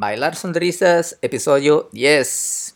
Bailar 0.00 0.34
Sonrisas, 0.34 1.18
episodio 1.20 1.90
10. 1.92 2.74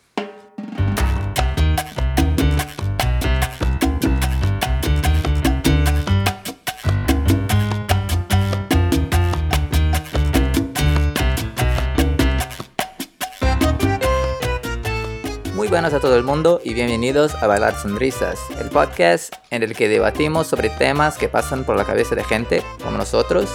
Muy 15.55 15.69
buenas 15.69 15.95
a 15.95 16.01
todo 16.01 16.19
el 16.19 16.25
mundo 16.25 16.61
y 16.63 16.75
bienvenidos 16.75 17.35
a 17.37 17.47
Bailar 17.47 17.75
Sonrisas, 17.81 18.39
el 18.61 18.69
podcast 18.69 19.33
en 19.51 19.63
el 19.63 19.75
que 19.75 19.89
debatimos 19.89 20.47
sobre 20.47 20.69
temas 20.69 21.17
que 21.17 21.31
pasan 21.31 21.65
por 21.65 21.77
la 21.79 21.87
cabeza 21.87 22.15
de 22.15 22.25
gente 22.25 22.63
como 22.83 22.99
nosotros, 22.99 23.49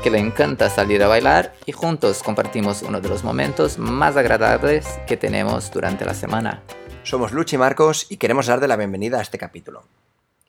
que 0.00 0.10
le 0.10 0.18
encanta 0.18 0.70
salir 0.70 1.02
a 1.02 1.08
bailar 1.08 1.52
y 1.66 1.72
juntos 1.72 2.22
compartimos 2.22 2.82
uno 2.82 3.00
de 3.00 3.08
los 3.08 3.22
momentos 3.22 3.78
más 3.78 4.16
agradables 4.16 4.86
que 5.06 5.16
tenemos 5.16 5.70
durante 5.70 6.04
la 6.04 6.14
semana. 6.14 6.62
Somos 7.02 7.32
Luchi 7.32 7.56
y 7.56 7.58
Marcos 7.58 8.06
y 8.08 8.16
queremos 8.16 8.46
dar 8.46 8.60
de 8.60 8.68
la 8.68 8.76
bienvenida 8.76 9.18
a 9.18 9.22
este 9.22 9.36
capítulo. 9.36 9.82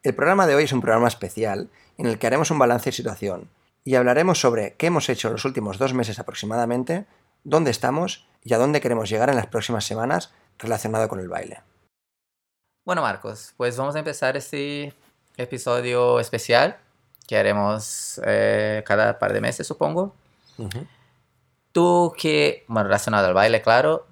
El 0.04 0.16
programa 0.16 0.48
de 0.48 0.56
hoy 0.56 0.64
es 0.64 0.72
un 0.72 0.82
programa 0.82 1.08
especial 1.08 1.70
en 1.98 2.06
el 2.06 2.18
que 2.18 2.28
haremos 2.28 2.50
un 2.50 2.60
balance 2.60 2.90
de 2.90 2.96
situación 2.96 3.50
y 3.84 3.96
hablaremos 3.96 4.40
sobre 4.40 4.76
qué 4.76 4.88
hemos 4.88 5.10
hecho 5.10 5.30
los 5.30 5.44
últimos 5.44 5.78
dos 5.78 5.94
meses 5.94 6.20
aproximadamente, 6.20 7.06
dónde 7.44 7.72
estamos 7.72 8.26
y 8.44 8.54
a 8.54 8.58
dónde 8.58 8.80
queremos 8.80 9.10
llegar 9.10 9.30
en 9.30 9.36
las 9.36 9.48
próximas 9.48 9.86
semanas 9.86 10.32
relacionado 10.60 11.10
con 11.10 11.20
el 11.20 11.28
baile. 11.28 11.62
Bueno 12.86 13.02
Marcos, 13.02 13.54
pues 13.58 13.76
vamos 13.76 13.96
a 13.96 14.00
empezar 14.00 14.38
este 14.38 14.94
episodio 15.38 16.20
especial 16.20 16.78
que 17.32 17.38
haremos 17.38 18.20
eh, 18.26 18.84
cada 18.86 19.18
par 19.18 19.32
de 19.32 19.40
meses, 19.40 19.66
supongo. 19.66 20.14
Tú 21.72 22.14
que, 22.18 22.66
bueno, 22.68 22.90
relacionado 22.90 23.26
al 23.28 23.34
baile, 23.34 23.62
claro, 23.62 24.06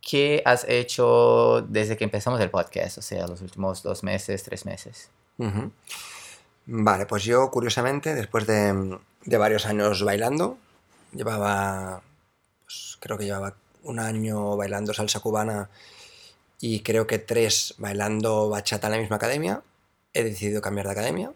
¿qué 0.00 0.40
has 0.46 0.64
hecho 0.68 1.66
desde 1.68 1.96
que 1.96 2.04
empezamos 2.04 2.40
el 2.40 2.48
podcast? 2.48 2.98
O 2.98 3.02
sea, 3.02 3.26
los 3.26 3.40
últimos 3.40 3.82
dos 3.82 4.04
meses, 4.04 4.44
tres 4.44 4.66
meses. 4.66 5.10
Vale, 6.66 7.06
pues 7.06 7.24
yo 7.24 7.50
curiosamente, 7.50 8.14
después 8.14 8.46
de, 8.46 9.00
de 9.24 9.36
varios 9.36 9.66
años 9.66 10.04
bailando, 10.04 10.56
llevaba, 11.12 12.02
pues, 12.62 12.98
creo 13.00 13.18
que 13.18 13.24
llevaba 13.24 13.56
un 13.82 13.98
año 13.98 14.56
bailando 14.56 14.94
salsa 14.94 15.18
cubana 15.18 15.70
y 16.60 16.84
creo 16.84 17.08
que 17.08 17.18
tres 17.18 17.74
bailando 17.78 18.48
bachata 18.48 18.86
en 18.86 18.92
la 18.92 18.98
misma 18.98 19.16
academia, 19.16 19.60
he 20.12 20.22
decidido 20.22 20.62
cambiar 20.62 20.86
de 20.86 20.92
academia. 20.92 21.32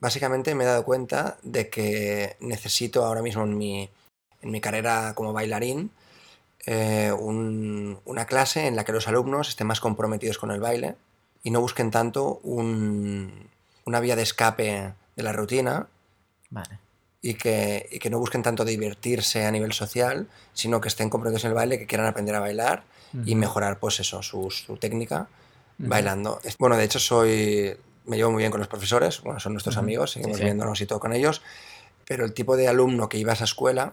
Básicamente 0.00 0.54
me 0.54 0.64
he 0.64 0.66
dado 0.66 0.84
cuenta 0.84 1.38
de 1.42 1.68
que 1.70 2.36
necesito 2.40 3.04
ahora 3.04 3.22
mismo 3.22 3.42
en 3.42 3.56
mi, 3.56 3.90
en 4.42 4.50
mi 4.50 4.60
carrera 4.60 5.12
como 5.14 5.32
bailarín 5.32 5.90
eh, 6.66 7.12
una 7.12 8.26
clase 8.26 8.66
en 8.66 8.76
la 8.76 8.84
que 8.84 8.92
los 8.92 9.08
alumnos 9.08 9.48
estén 9.48 9.66
más 9.66 9.80
comprometidos 9.80 10.38
con 10.38 10.50
el 10.50 10.60
baile 10.60 10.96
y 11.42 11.50
no 11.50 11.60
busquen 11.60 11.90
tanto 11.90 12.40
una 12.44 14.00
vía 14.00 14.16
de 14.16 14.22
escape 14.22 14.94
de 15.16 15.22
la 15.22 15.32
rutina. 15.32 15.88
Vale 16.50 16.78
y 17.20 17.34
que, 17.34 17.88
y 17.90 17.98
que, 17.98 18.10
no 18.10 18.18
busquen 18.18 18.42
tanto 18.42 18.64
divertirse 18.64 19.44
a 19.44 19.50
nivel 19.50 19.72
social, 19.72 20.28
sino 20.52 20.80
que 20.80 20.88
estén 20.88 21.10
comprometidos 21.10 21.44
en 21.44 21.50
el 21.50 21.54
baile, 21.54 21.78
que 21.78 21.86
quieran 21.86 22.06
aprender 22.06 22.34
a 22.34 22.40
bailar 22.40 22.84
y 23.24 23.34
mejorar, 23.34 23.78
pues 23.78 24.00
eso, 24.00 24.22
su, 24.22 24.50
su 24.50 24.76
técnica 24.76 25.28
bailando. 25.78 26.40
Bueno, 26.58 26.76
de 26.76 26.84
hecho, 26.84 26.98
soy 26.98 27.76
me 28.08 28.16
llevo 28.16 28.32
muy 28.32 28.40
bien 28.40 28.50
con 28.50 28.58
los 28.58 28.68
profesores, 28.68 29.20
bueno, 29.22 29.38
son 29.38 29.52
nuestros 29.52 29.76
amigos, 29.76 30.12
seguimos 30.12 30.40
viéndonos 30.40 30.80
y 30.80 30.86
todo 30.86 30.98
con 30.98 31.12
ellos, 31.12 31.42
pero 32.06 32.24
el 32.24 32.32
tipo 32.32 32.56
de 32.56 32.66
alumno 32.66 33.08
que 33.08 33.18
iba 33.18 33.32
a 33.32 33.34
esa 33.34 33.44
escuela 33.44 33.92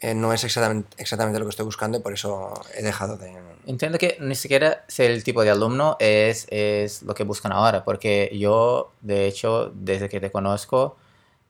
eh, 0.00 0.14
no 0.14 0.32
es 0.32 0.44
exactamente, 0.44 0.94
exactamente 0.98 1.38
lo 1.38 1.46
que 1.46 1.50
estoy 1.50 1.64
buscando 1.64 1.98
y 1.98 2.00
por 2.02 2.12
eso 2.12 2.52
he 2.76 2.82
dejado 2.82 3.16
de... 3.16 3.34
Entiendo 3.66 3.98
que 3.98 4.18
ni 4.20 4.34
siquiera 4.34 4.84
el 4.96 5.24
tipo 5.24 5.42
de 5.42 5.50
alumno 5.50 5.96
es, 5.98 6.46
es 6.50 7.02
lo 7.02 7.14
que 7.14 7.24
buscan 7.24 7.52
ahora, 7.52 7.82
porque 7.84 8.30
yo, 8.34 8.92
de 9.00 9.26
hecho, 9.26 9.72
desde 9.74 10.08
que 10.08 10.20
te 10.20 10.30
conozco, 10.30 10.96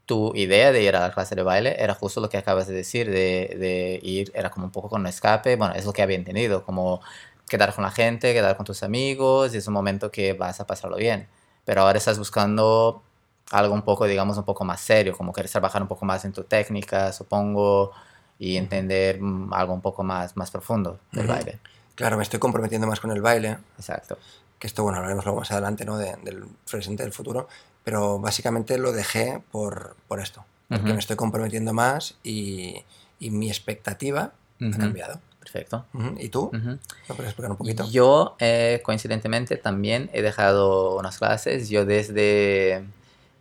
tu 0.06 0.34
idea 0.34 0.72
de 0.72 0.82
ir 0.82 0.96
a 0.96 1.00
la 1.00 1.12
clase 1.12 1.34
de 1.34 1.42
baile 1.42 1.76
era 1.78 1.94
justo 1.94 2.20
lo 2.20 2.30
que 2.30 2.38
acabas 2.38 2.66
de 2.66 2.74
decir, 2.74 3.10
de, 3.10 3.56
de, 3.58 4.00
ir, 4.02 4.32
era 4.34 4.50
como 4.50 4.66
un 4.66 4.72
poco 4.72 4.88
con 4.88 5.02
un 5.02 5.08
escape, 5.08 5.56
bueno, 5.56 5.74
es 5.74 5.84
lo 5.84 5.92
que 5.92 6.02
había 6.02 6.16
entendido, 6.16 6.64
como 6.64 7.02
quedar 7.48 7.74
con 7.74 7.82
la 7.82 7.90
gente, 7.90 8.32
quedar 8.32 8.56
con 8.56 8.64
tus 8.64 8.82
amigos, 8.82 9.54
y 9.54 9.58
es 9.58 9.66
un 9.66 9.74
momento 9.74 10.10
que 10.10 10.32
vas 10.32 10.60
a 10.60 10.66
pasarlo 10.66 10.96
bien. 10.96 11.28
Pero 11.68 11.82
ahora 11.82 11.98
estás 11.98 12.18
buscando 12.18 13.02
algo 13.50 13.74
un 13.74 13.82
poco, 13.82 14.06
digamos, 14.06 14.38
un 14.38 14.44
poco 14.44 14.64
más 14.64 14.80
serio, 14.80 15.14
como 15.14 15.34
quieres 15.34 15.52
trabajar 15.52 15.82
un 15.82 15.88
poco 15.88 16.06
más 16.06 16.24
en 16.24 16.32
tu 16.32 16.44
técnica, 16.44 17.12
supongo, 17.12 17.92
y 18.38 18.56
entender 18.56 19.20
mm, 19.20 19.52
algo 19.52 19.74
un 19.74 19.82
poco 19.82 20.02
más, 20.02 20.34
más 20.34 20.50
profundo 20.50 20.98
del 21.12 21.26
baile. 21.26 21.58
Claro, 21.94 22.16
me 22.16 22.22
estoy 22.22 22.40
comprometiendo 22.40 22.86
más 22.86 23.00
con 23.00 23.10
el 23.10 23.20
baile. 23.20 23.58
Exacto. 23.76 24.16
Que 24.58 24.66
esto, 24.66 24.82
bueno, 24.82 24.96
hablaremos 24.96 25.26
luego 25.26 25.40
más 25.40 25.50
adelante, 25.52 25.84
¿no? 25.84 25.98
del 25.98 26.46
presente, 26.64 27.02
del 27.02 27.12
futuro 27.12 27.48
pero 27.88 28.18
básicamente 28.18 28.76
lo 28.76 28.92
dejé 28.92 29.40
por, 29.50 29.96
por 30.08 30.20
esto, 30.20 30.44
porque 30.68 30.92
me 30.92 30.98
estoy 30.98 31.16
comprometiendo 31.16 31.72
más 31.72 32.16
y, 32.22 32.84
y 33.18 33.30
mi 33.30 33.48
expectativa 33.48 34.32
ha 34.60 34.76
cambiado. 34.76 35.20
Perfecto. 35.50 35.86
¿Y 36.18 36.28
tú? 36.28 36.50
¿Me 36.52 36.78
puedes 37.08 37.24
explicar 37.24 37.50
un 37.50 37.56
poquito? 37.56 37.88
Yo, 37.90 38.36
eh, 38.38 38.82
coincidentemente, 38.84 39.56
también 39.56 40.10
he 40.12 40.20
dejado 40.20 40.96
unas 40.96 41.16
clases. 41.16 41.70
Yo 41.70 41.86
desde, 41.86 42.84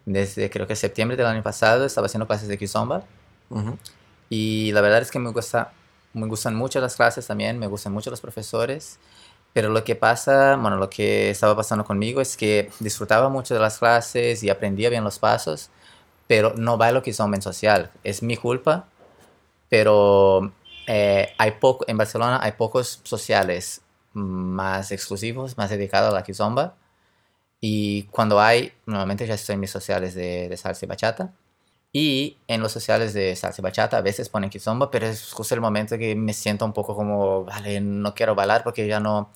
desde 0.05 0.49
creo 0.49 0.67
que 0.67 0.77
septiembre 0.77 1.17
del 1.17 1.25
año 1.25 1.43
pasado 1.43 1.85
estaba 1.85 2.07
haciendo 2.07 2.25
clases 2.25 2.47
de 2.47 2.57
Kizomba. 2.57 3.03
Y 4.29 4.71
la 4.71 4.79
verdad 4.79 5.01
es 5.01 5.11
que 5.11 5.19
me, 5.19 5.31
gusta, 5.31 5.73
me 6.13 6.27
gustan 6.27 6.55
mucho 6.55 6.79
las 6.79 6.95
clases 6.95 7.27
también, 7.27 7.59
me 7.59 7.67
gustan 7.67 7.91
mucho 7.91 8.09
los 8.09 8.21
profesores. 8.21 8.99
Pero 9.51 9.69
lo 9.69 9.83
que 9.83 9.95
pasa, 9.95 10.55
bueno, 10.55 10.77
lo 10.77 10.89
que 10.89 11.29
estaba 11.29 11.57
pasando 11.57 11.83
conmigo 11.83 12.21
es 12.21 12.37
que 12.37 12.71
disfrutaba 12.79 13.27
mucho 13.27 13.53
de 13.53 13.59
las 13.59 13.79
clases 13.79 14.43
y 14.43 14.49
aprendía 14.49 14.89
bien 14.89 15.03
los 15.03 15.19
pasos, 15.19 15.71
pero 16.27 16.53
no 16.55 16.77
bailo 16.77 17.01
en 17.05 17.41
social. 17.41 17.91
Es 18.03 18.23
mi 18.23 18.37
culpa, 18.37 18.85
pero 19.67 20.53
eh, 20.87 21.33
hay 21.37 21.51
poco, 21.51 21.85
en 21.87 21.97
Barcelona 21.97 22.39
hay 22.41 22.53
pocos 22.53 23.01
sociales 23.03 23.81
más 24.13 24.91
exclusivos, 24.91 25.57
más 25.57 25.69
dedicados 25.69 26.11
a 26.11 26.15
la 26.15 26.23
kizomba. 26.23 26.75
Y 27.61 28.03
cuando 28.03 28.39
hay, 28.39 28.73
normalmente 28.85 29.27
ya 29.27 29.35
estoy 29.35 29.55
en 29.55 29.59
mis 29.61 29.71
sociales 29.71 30.15
de, 30.15 30.49
de 30.49 30.57
salsa 30.57 30.85
y 30.85 30.89
bachata. 30.89 31.33
Y 31.93 32.37
en 32.47 32.61
los 32.61 32.71
sociales 32.71 33.13
de 33.13 33.35
salsa 33.35 33.61
y 33.61 33.63
bachata 33.63 33.97
a 33.97 34.01
veces 34.01 34.29
ponen 34.29 34.49
kizomba, 34.49 34.91
pero 34.91 35.07
es 35.07 35.33
justo 35.33 35.55
el 35.55 35.61
momento 35.61 35.97
que 35.97 36.15
me 36.15 36.33
siento 36.33 36.65
un 36.65 36.73
poco 36.73 36.95
como, 36.95 37.45
vale, 37.45 37.81
no 37.81 38.13
quiero 38.13 38.35
bailar 38.35 38.63
porque 38.63 38.87
ya 38.87 38.99
no, 38.99 39.31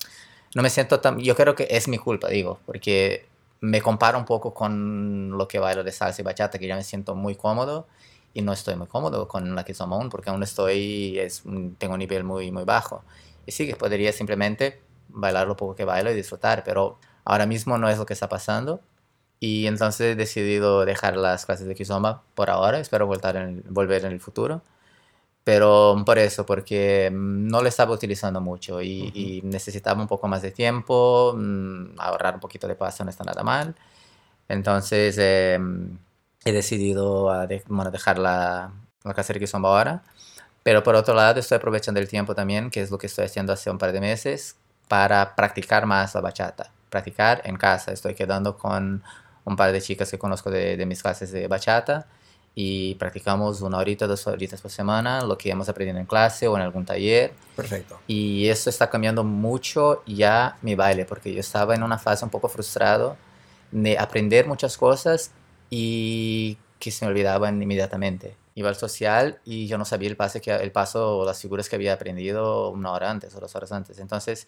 no 0.54 0.62
me 0.62 0.70
siento 0.70 1.00
tan... 1.00 1.18
Yo 1.20 1.36
creo 1.36 1.54
que 1.54 1.68
es 1.70 1.88
mi 1.88 1.98
culpa, 1.98 2.28
digo, 2.28 2.60
porque 2.66 3.26
me 3.60 3.82
comparo 3.82 4.18
un 4.18 4.24
poco 4.24 4.54
con 4.54 5.30
lo 5.38 5.48
que 5.48 5.58
bailo 5.58 5.84
de 5.84 5.92
salsa 5.92 6.22
y 6.22 6.24
bachata, 6.24 6.58
que 6.58 6.66
ya 6.66 6.76
me 6.76 6.84
siento 6.84 7.14
muy 7.14 7.34
cómodo 7.36 7.86
y 8.34 8.42
no 8.42 8.52
estoy 8.52 8.76
muy 8.76 8.86
cómodo 8.86 9.28
con 9.28 9.54
la 9.54 9.64
kizomba 9.64 9.96
aún, 9.96 10.08
porque 10.08 10.30
aún 10.30 10.42
estoy, 10.42 11.18
es, 11.18 11.42
tengo 11.78 11.94
un 11.94 11.98
nivel 11.98 12.24
muy, 12.24 12.50
muy 12.50 12.64
bajo. 12.64 13.04
Y 13.46 13.52
sí 13.52 13.66
que 13.66 13.76
podría 13.76 14.12
simplemente 14.12 14.82
bailar 15.08 15.46
lo 15.46 15.56
poco 15.56 15.74
que 15.74 15.84
bailo 15.84 16.10
y 16.10 16.14
disfrutar, 16.14 16.64
pero 16.64 16.98
ahora 17.24 17.46
mismo 17.46 17.78
no 17.78 17.88
es 17.88 17.98
lo 17.98 18.06
que 18.06 18.14
está 18.14 18.28
pasando 18.28 18.80
y 19.42 19.66
entonces 19.66 20.12
he 20.12 20.14
decidido 20.14 20.84
dejar 20.84 21.16
las 21.16 21.46
clases 21.46 21.66
de 21.66 21.74
Kizomba 21.74 22.22
por 22.36 22.48
ahora. 22.48 22.78
Espero 22.78 23.08
volver 23.08 23.34
en, 23.34 23.64
volver 23.68 24.04
en 24.04 24.12
el 24.12 24.20
futuro. 24.20 24.62
Pero 25.44 26.00
por 26.06 26.18
eso, 26.18 26.46
porque 26.46 27.10
no 27.12 27.60
lo 27.62 27.68
estaba 27.68 27.92
utilizando 27.92 28.40
mucho 28.40 28.80
y, 28.82 29.40
necesitaba 29.44 30.00
un 30.00 30.06
poco 30.08 30.28
más 30.28 30.42
de 30.42 30.52
tiempo, 30.52 31.34
mm, 31.36 31.98
ahorrar 31.98 32.34
un 32.34 32.40
poquito 32.40 32.68
de 32.68 32.76
paso 32.76 33.04
no 33.04 33.10
está 33.10 33.24
nada 33.24 33.42
mal. 33.42 33.74
Entonces 34.48 35.18
em, 35.18 35.98
he 36.44 36.52
decidido 36.52 37.24
bueno, 37.68 37.90
dejar 37.90 38.18
la, 38.18 38.72
la 39.04 39.12
de 39.12 39.38
Kizomba 39.38 39.68
ahora. 39.68 40.02
Pero 40.62 40.82
por 40.82 40.94
otro 40.94 41.14
lado, 41.14 41.40
estoy 41.40 41.56
aprovechando 41.56 42.00
el 42.00 42.08
tiempo 42.08 42.34
también, 42.34 42.70
que 42.70 42.82
es 42.82 42.90
lo 42.90 42.98
que 42.98 43.06
estoy 43.06 43.24
haciendo 43.24 43.52
hace 43.52 43.70
un 43.70 43.78
par 43.78 43.92
de 43.92 44.00
meses, 44.00 44.56
para 44.88 45.34
practicar 45.34 45.86
más 45.86 46.14
la 46.14 46.20
bachata. 46.20 46.70
Practicar 46.88 47.42
en 47.44 47.56
casa. 47.56 47.92
Estoy 47.92 48.14
quedando 48.14 48.56
con 48.56 49.02
un 49.44 49.56
par 49.56 49.72
de 49.72 49.80
chicas 49.80 50.10
que 50.10 50.18
conozco 50.18 50.50
de, 50.50 50.76
de, 50.76 50.86
mis 50.86 51.02
clases 51.02 51.32
de 51.32 51.48
bachata 51.48 52.06
y 52.54 52.94
practicamos 52.96 53.60
una 53.62 53.78
horita, 53.78 54.06
dos 54.06 54.26
horitas 54.26 54.60
por 54.60 54.70
semana, 54.70 55.22
lo 55.24 55.38
que 55.38 55.50
hemos 55.50 55.68
aprendido 55.68 55.98
en 55.98 56.06
clase 56.06 56.46
o 56.46 56.56
en 56.56 56.62
algún 56.62 56.84
taller. 56.84 57.32
Perfecto. 57.56 57.98
Y 58.06 58.48
eso 58.48 58.70
está 58.70 58.90
cambiando 58.90 59.24
mucho 59.24 60.02
ya 60.06 60.58
mi 60.62 60.74
baile, 60.74 61.06
porque 61.06 61.32
yo 61.32 61.40
estaba 61.40 61.74
en 61.74 61.82
una 61.82 61.98
fase 61.98 62.24
un 62.24 62.30
poco 62.30 62.48
frustrado 62.48 63.16
de 63.70 63.98
aprender 63.98 64.46
muchas 64.46 64.76
cosas 64.76 65.32
y 65.72 66.58
que 66.78 66.90
se 66.90 67.06
me 67.06 67.10
olvidaban 67.10 67.62
inmediatamente. 67.62 68.36
Iba 68.54 68.68
al 68.68 68.76
social 68.76 69.40
y 69.46 69.66
yo 69.66 69.78
no 69.78 69.86
sabía 69.86 70.10
el, 70.10 70.16
pase 70.16 70.42
que, 70.42 70.54
el 70.54 70.70
paso 70.70 71.20
o 71.20 71.24
las 71.24 71.40
figuras 71.40 71.70
que 71.70 71.76
había 71.76 71.94
aprendido 71.94 72.68
una 72.68 72.92
hora 72.92 73.10
antes 73.10 73.34
o 73.34 73.40
dos 73.40 73.56
horas 73.56 73.72
antes. 73.72 73.98
Entonces, 73.98 74.46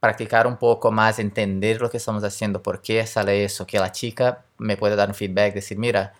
practicar 0.00 0.48
un 0.48 0.56
poco 0.56 0.90
más, 0.90 1.20
entender 1.20 1.80
lo 1.80 1.88
que 1.88 1.98
estamos 1.98 2.24
haciendo, 2.24 2.60
por 2.62 2.82
qué 2.82 3.06
sale 3.06 3.44
eso, 3.44 3.64
que 3.64 3.78
la 3.78 3.92
chica 3.92 4.44
me 4.58 4.76
puede 4.76 4.96
dar 4.96 5.08
un 5.08 5.14
feedback, 5.14 5.54
decir, 5.54 5.78
mira, 5.78 6.14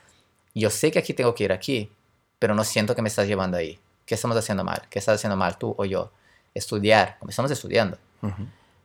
yo 0.54 0.70
sé 0.70 0.92
que 0.92 1.00
aquí 1.00 1.12
tengo 1.12 1.34
que 1.34 1.44
ir 1.44 1.52
aquí, 1.52 1.90
pero 2.38 2.54
no 2.54 2.62
siento 2.62 2.94
que 2.94 3.02
me 3.02 3.08
estás 3.08 3.26
llevando 3.26 3.56
ahí. 3.56 3.80
¿qué 4.06 4.14
estamos 4.14 4.36
haciendo 4.36 4.64
mal? 4.64 4.82
¿Qué 4.90 4.98
estás 4.98 5.16
haciendo 5.16 5.36
mal 5.36 5.58
tú 5.58 5.74
o 5.76 5.84
yo? 5.84 6.12
Estudiar, 6.54 7.16
como 7.18 7.30
estamos 7.30 7.50
estudiando. 7.50 7.98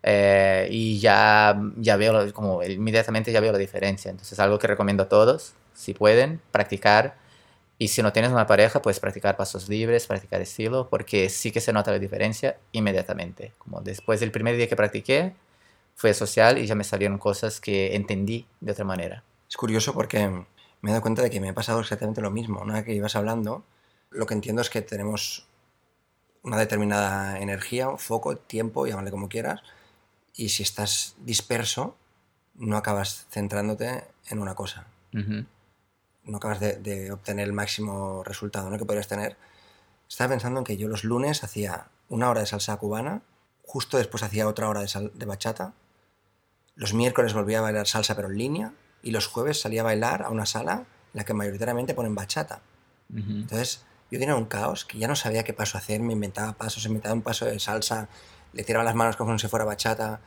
Eh, 0.04 0.68
y 0.72 1.00
ya, 1.00 1.60
ya 1.78 1.98
veo, 1.98 2.34
como 2.34 2.64
inmediatamente 2.64 3.32
ya 3.32 3.42
veo 3.42 3.52
la 3.52 3.58
diferencia. 3.58 4.12
Entonces 4.12 4.34
es 4.34 4.40
algo 4.40 4.60
que 4.60 4.68
recomiendo 4.68 5.04
a 5.04 5.10
todos, 5.10 5.54
si 5.74 5.94
pueden, 5.94 6.42
practicar. 6.52 7.18
Y 7.78 7.90
si 7.90 8.04
no 8.04 8.12
tienes 8.12 8.32
una 8.32 8.46
pareja, 8.46 8.82
pues 8.82 9.00
practicar 9.00 9.38
pasos 9.38 9.70
libres, 9.70 10.06
practicar 10.08 10.42
estilo, 10.42 10.90
porque 10.90 11.30
sí 11.30 11.52
que 11.52 11.62
se 11.62 11.72
nota 11.72 11.92
la 11.92 12.00
diferencia 12.00 12.58
inmediatamente. 12.74 13.54
Como 13.58 13.82
después 13.82 14.20
del 14.20 14.32
primer 14.32 14.58
día 14.58 14.68
que 14.68 14.76
practiqué, 14.76 15.34
fue 15.96 16.14
social 16.14 16.58
y 16.58 16.66
ya 16.66 16.76
me 16.76 16.84
salieron 16.84 17.18
cosas 17.18 17.60
que 17.60 17.96
entendí 17.96 18.46
de 18.62 18.72
otra 18.72 18.86
manera. 18.86 19.24
Es 19.50 19.58
curioso 19.58 19.94
porque 19.94 20.30
me 20.30 20.46
he 20.90 20.94
dado 20.94 21.02
cuenta 21.02 21.22
de 21.22 21.30
que 21.30 21.40
me 21.40 21.50
ha 21.50 21.54
pasado 21.54 21.80
exactamente 21.80 22.22
lo 22.22 22.32
mismo. 22.32 22.62
Una 22.62 22.84
que 22.84 22.94
ibas 22.94 23.16
hablando, 23.16 23.64
lo 24.12 24.26
que 24.26 24.34
entiendo 24.34 24.62
es 24.62 24.70
que 24.70 24.82
tenemos 24.82 25.46
una 26.44 26.58
determinada 26.58 27.40
energía, 27.40 27.90
foco, 27.98 28.38
tiempo, 28.38 28.88
llámale 28.88 29.12
como 29.12 29.28
quieras, 29.28 29.62
y 30.40 30.50
si 30.50 30.64
estás 30.64 31.16
disperso, 31.20 31.98
no 32.56 32.78
acabas 32.78 33.28
centrándote 33.30 34.06
en 34.30 34.40
una 34.40 34.56
cosa. 34.56 34.88
No 35.12 36.38
acabas 36.38 36.62
de, 36.62 37.12
obtener 37.12 37.46
el 37.46 37.52
máximo 37.52 38.24
resultado 38.24 38.70
¿no? 38.70 38.78
que 38.78 38.86
podrías 38.86 39.10
tener. 39.10 39.36
Estaba 40.08 40.30
pensando 40.30 40.60
en 40.60 40.64
que 40.64 40.78
yo 40.78 40.88
los 40.88 41.04
lunes 41.04 41.44
hacía 41.44 41.88
una 42.08 42.30
hora 42.30 42.40
de 42.40 42.46
salsa 42.46 42.78
cubana, 42.78 43.22
justo 43.64 43.98
después 43.98 44.24
hacía 44.24 44.48
otra 44.48 44.70
hora 44.70 44.80
de, 44.80 45.12
de 45.14 45.26
bachata, 45.26 45.74
los 46.76 46.94
miércoles 46.94 47.34
volvía 47.34 47.60
a 47.60 47.62
bailar 47.62 47.86
salsa 47.86 48.16
pero 48.16 48.30
en 48.30 48.38
línea, 48.38 48.74
y 49.04 49.12
los 49.12 49.28
jueves 49.28 49.60
salía 49.60 49.82
a 49.82 49.84
bailar 49.84 50.24
a 50.24 50.30
una 50.30 50.46
sala 50.46 50.86
en 51.14 51.18
la 51.18 51.26
que 51.26 51.34
mayoritariamente 51.34 51.94
ponen 51.94 52.16
bachata. 52.16 52.62
Entonces, 53.14 53.84
yo 54.10 54.20
tenía 54.20 54.36
un 54.36 54.46
caos 54.46 54.86
que 54.86 55.00
ya 55.00 55.08
no 55.08 55.16
sabía 55.16 55.44
qué 55.44 55.52
paso 55.52 55.78
hacer, 55.78 56.00
me 56.00 56.14
inventaba 56.14 56.54
pasos, 56.54 56.86
inventaba 56.86 57.14
un 57.14 57.24
paso 57.24 57.46
de 57.46 57.60
salsa, 57.60 58.08
le 58.54 58.64
tiraba 58.64 58.84
las 58.84 58.96
manos 58.96 59.16
como 59.16 59.38
si 59.38 59.48
fuera 59.48 59.66
bachata. 59.66 60.20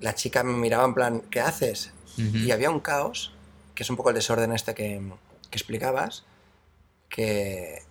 La 0.00 0.14
chica 0.14 0.42
me 0.42 0.52
miraba 0.52 0.84
en 0.84 0.94
plan, 0.94 1.20
¿qué 1.30 1.40
haces? 1.40 1.92
Y 2.16 2.50
había 2.50 2.70
un 2.70 2.80
caos, 2.80 3.32
que 3.74 3.82
es 3.82 3.90
un 3.90 3.96
poco 3.96 4.10
el 4.10 4.14
desorden 4.14 4.52
este 4.52 4.74
que, 4.74 5.00
que 5.50 5.58
explicabas, 5.58 6.24
que, 7.08 7.82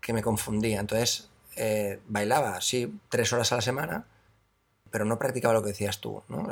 que, 0.00 0.12
me 0.12 0.22
confundía. 0.22 0.80
Entonces, 0.80 1.28
eh, 1.56 2.00
bailaba, 2.06 2.60
sí, 2.60 2.98
tres 3.08 3.32
horas 3.32 3.52
a 3.52 3.56
la 3.56 3.62
semana, 3.62 4.06
pero 4.90 5.04
no 5.04 5.18
practicaba 5.18 5.54
lo 5.54 5.62
que 5.62 5.70
decías 5.70 6.00
tú. 6.00 6.22
¿no? 6.28 6.48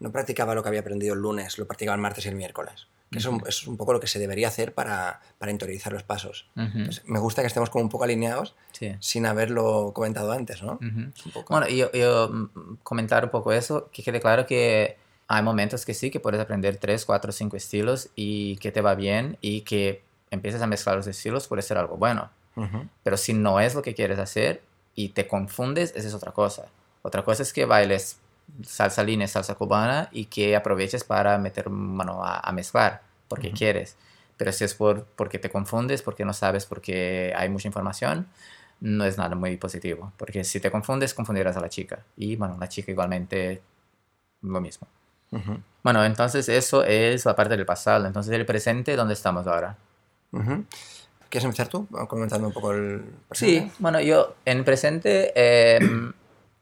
no 0.00 0.12
practicaba 0.12 0.54
lo 0.54 0.62
que 0.62 0.68
había 0.68 0.80
aprendido 0.80 1.14
el 1.14 1.20
lunes, 1.20 1.58
lo 1.58 1.66
practicaba 1.66 1.94
el 1.94 2.00
martes 2.00 2.24
y 2.24 2.28
el 2.28 2.36
miércoles. 2.36 2.86
Eso, 3.14 3.38
es 3.46 3.66
un 3.66 3.76
poco 3.76 3.92
lo 3.92 4.00
que 4.00 4.06
se 4.06 4.18
debería 4.18 4.48
hacer 4.48 4.74
para, 4.74 5.20
para 5.38 5.52
interiorizar 5.52 5.92
los 5.92 6.02
pasos. 6.02 6.46
me 7.06 7.18
gusta 7.18 7.42
que 7.42 7.48
estemos 7.48 7.70
como 7.70 7.84
un 7.84 7.90
poco 7.90 8.04
alineados 8.04 8.54
sin 9.00 9.26
haberlo 9.26 9.92
comentado 9.94 10.32
antes. 10.32 10.62
¿no? 10.62 10.78
Bueno, 11.48 11.68
y 11.68 11.76
yo, 11.76 11.92
yo, 11.92 12.28
mm, 12.28 12.78
comentar 12.82 13.24
un 13.24 13.30
poco 13.30 13.52
eso, 13.52 13.88
que 13.92 14.02
quede 14.02 14.20
claro 14.20 14.46
que 14.46 14.96
hay 15.28 15.42
momentos 15.42 15.84
que 15.86 15.94
sí, 15.94 16.10
que 16.10 16.20
puedes 16.20 16.40
aprender 16.40 16.76
tres, 16.76 17.04
cuatro, 17.04 17.32
cinco 17.32 17.56
estilos 17.56 18.10
y 18.14 18.56
que 18.56 18.72
te 18.72 18.80
va 18.80 18.94
bien 18.94 19.38
y 19.40 19.62
que 19.62 20.02
empieces 20.30 20.60
a 20.62 20.66
mezclar 20.66 20.96
los 20.96 21.06
estilos 21.06 21.48
puede 21.48 21.62
ser 21.62 21.78
algo 21.78 21.96
bueno. 21.96 22.30
Pero 23.02 23.16
si 23.16 23.32
no 23.32 23.60
es 23.60 23.74
lo 23.74 23.80
que 23.80 23.94
quieres 23.94 24.18
hacer 24.18 24.62
y 24.94 25.10
te 25.10 25.26
confundes, 25.26 25.94
esa 25.96 26.08
es 26.08 26.14
otra 26.14 26.32
cosa. 26.32 26.66
Otra 27.00 27.24
cosa 27.24 27.42
es 27.42 27.52
que 27.52 27.64
bailes 27.64 28.18
salsa 28.62 29.02
línea, 29.02 29.26
salsa 29.28 29.54
cubana 29.54 30.08
y 30.12 30.26
que 30.26 30.56
aproveches 30.56 31.04
para 31.04 31.38
meter 31.38 31.70
mano 31.70 32.22
a, 32.24 32.50
mezclar 32.52 33.02
porque 33.28 33.52
quieres. 33.52 33.96
Pero 34.36 34.52
si 34.52 34.64
es 34.64 34.74
por, 34.74 35.04
porque 35.04 35.38
te 35.38 35.50
confundes, 35.50 36.02
porque 36.02 36.24
no 36.24 36.32
sabes, 36.32 36.66
porque 36.66 37.32
hay 37.36 37.48
mucha 37.48 37.68
información, 37.68 38.26
no 38.80 39.04
es 39.04 39.16
nada 39.16 39.34
muy 39.34 39.56
positivo. 39.56 40.12
Porque 40.16 40.44
si 40.44 40.60
te 40.60 40.70
confundes, 40.70 41.14
confundirás 41.14 41.56
a 41.56 41.60
la 41.60 41.68
chica. 41.68 42.00
Y 42.16 42.36
bueno, 42.36 42.56
la 42.58 42.68
chica 42.68 42.90
igualmente 42.90 43.62
lo 44.42 44.60
mismo. 44.60 44.86
Bueno, 45.82 46.04
entonces 46.04 46.48
eso 46.48 46.84
es 46.84 47.24
la 47.24 47.34
parte 47.34 47.56
del 47.56 47.64
pasado. 47.64 48.06
Entonces 48.06 48.34
el 48.34 48.44
presente, 48.44 48.96
¿dónde 48.96 49.14
estamos 49.14 49.46
ahora? 49.46 49.76
¿Quieres 51.30 51.44
empezar 51.44 51.68
tú 51.68 51.86
comentando 52.08 52.48
un 52.48 52.52
poco 52.52 52.72
el 52.72 53.02
presente? 53.28 53.60
Sí, 53.60 53.72
bueno, 53.78 54.00
yo 54.00 54.34
en 54.44 54.64
presente... 54.64 55.32
Eh, 55.34 56.12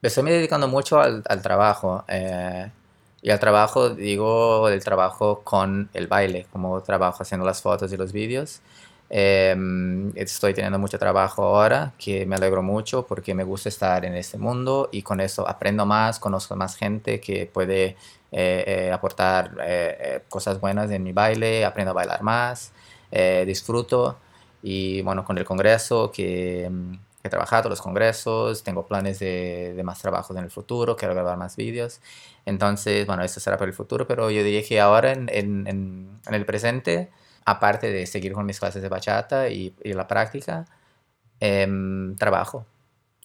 me 0.01 0.09
estoy 0.09 0.25
dedicando 0.25 0.69
mucho 0.69 1.01
al, 1.01 1.23
al 1.29 1.43
trabajo. 1.43 2.05
Eh, 2.09 2.71
y 3.23 3.31
al 3.31 3.39
trabajo, 3.39 3.91
digo, 3.91 4.69
el 4.69 4.83
trabajo 4.83 5.43
con 5.45 5.91
el 5.93 6.07
baile, 6.07 6.47
como 6.53 6.83
trabajo 6.83 7.23
haciendo 7.23 7.45
las 7.47 7.61
fotos 7.61 7.93
y 7.93 7.97
los 7.97 8.13
vídeos. 8.13 8.61
Em, 9.11 10.13
estoy 10.17 10.55
teniendo 10.55 10.79
mucho 10.79 10.99
trabajo 10.99 11.43
ahora, 11.43 11.93
que 11.99 12.25
me 12.27 12.37
alegro 12.37 12.63
mucho 12.63 13.07
porque 13.07 13.35
me 13.35 13.45
gusta 13.45 13.69
estar 13.69 14.05
en 14.05 14.15
este 14.15 14.39
mundo 14.39 14.89
y 14.93 15.03
con 15.03 15.21
eso 15.21 15.47
aprendo 15.49 15.85
más, 15.85 16.19
conozco 16.21 16.55
más 16.57 16.77
gente 16.77 17.21
que 17.21 17.47
puede 17.47 17.97
eh, 18.33 18.65
eh, 18.67 18.93
aportar 18.93 19.53
cosas 20.29 20.61
buenas 20.61 20.91
en 20.91 21.03
mi 21.03 21.13
baile, 21.13 21.65
aprendo 21.65 21.91
a 21.91 21.95
bailar 21.95 22.23
más, 22.23 22.73
disfruto. 23.47 24.17
Y 24.63 25.03
bueno, 25.03 25.25
con 25.25 25.39
el 25.39 25.45
congreso 25.45 26.11
que 26.13 26.65
em, 26.65 26.99
he 27.23 27.29
trabajado 27.29 27.69
los 27.69 27.83
congresos, 27.83 28.63
tengo 28.63 28.87
planes 28.87 29.19
de, 29.19 29.75
de, 29.77 29.83
más 29.83 30.01
trabajos 30.01 30.37
en 30.37 30.45
el 30.45 30.51
futuro, 30.51 30.97
quiero 30.97 31.15
grabar 31.15 31.37
más 31.37 31.57
vídeos. 31.57 32.01
Entonces, 32.47 33.07
bueno, 33.07 33.23
eso 33.23 33.41
será 33.41 33.59
para 33.59 33.69
el 33.69 33.75
futuro, 33.75 34.07
pero 34.07 34.31
yo 34.31 34.43
diría 34.43 34.63
que 34.63 34.81
ahora 34.81 35.13
en, 35.13 35.29
en, 35.33 35.67
en, 35.67 36.35
el 36.35 36.47
presente, 36.47 37.11
aparte 37.45 37.91
de 37.91 38.07
seguir 38.07 38.33
con 38.33 38.47
mis 38.47 38.59
clases 38.59 38.83
de 38.83 38.89
bachata 38.89 39.49
y, 39.51 39.75
y 39.85 39.93
la 39.93 40.07
práctica, 40.09 40.67
em, 41.41 42.17
trabajo. 42.17 42.67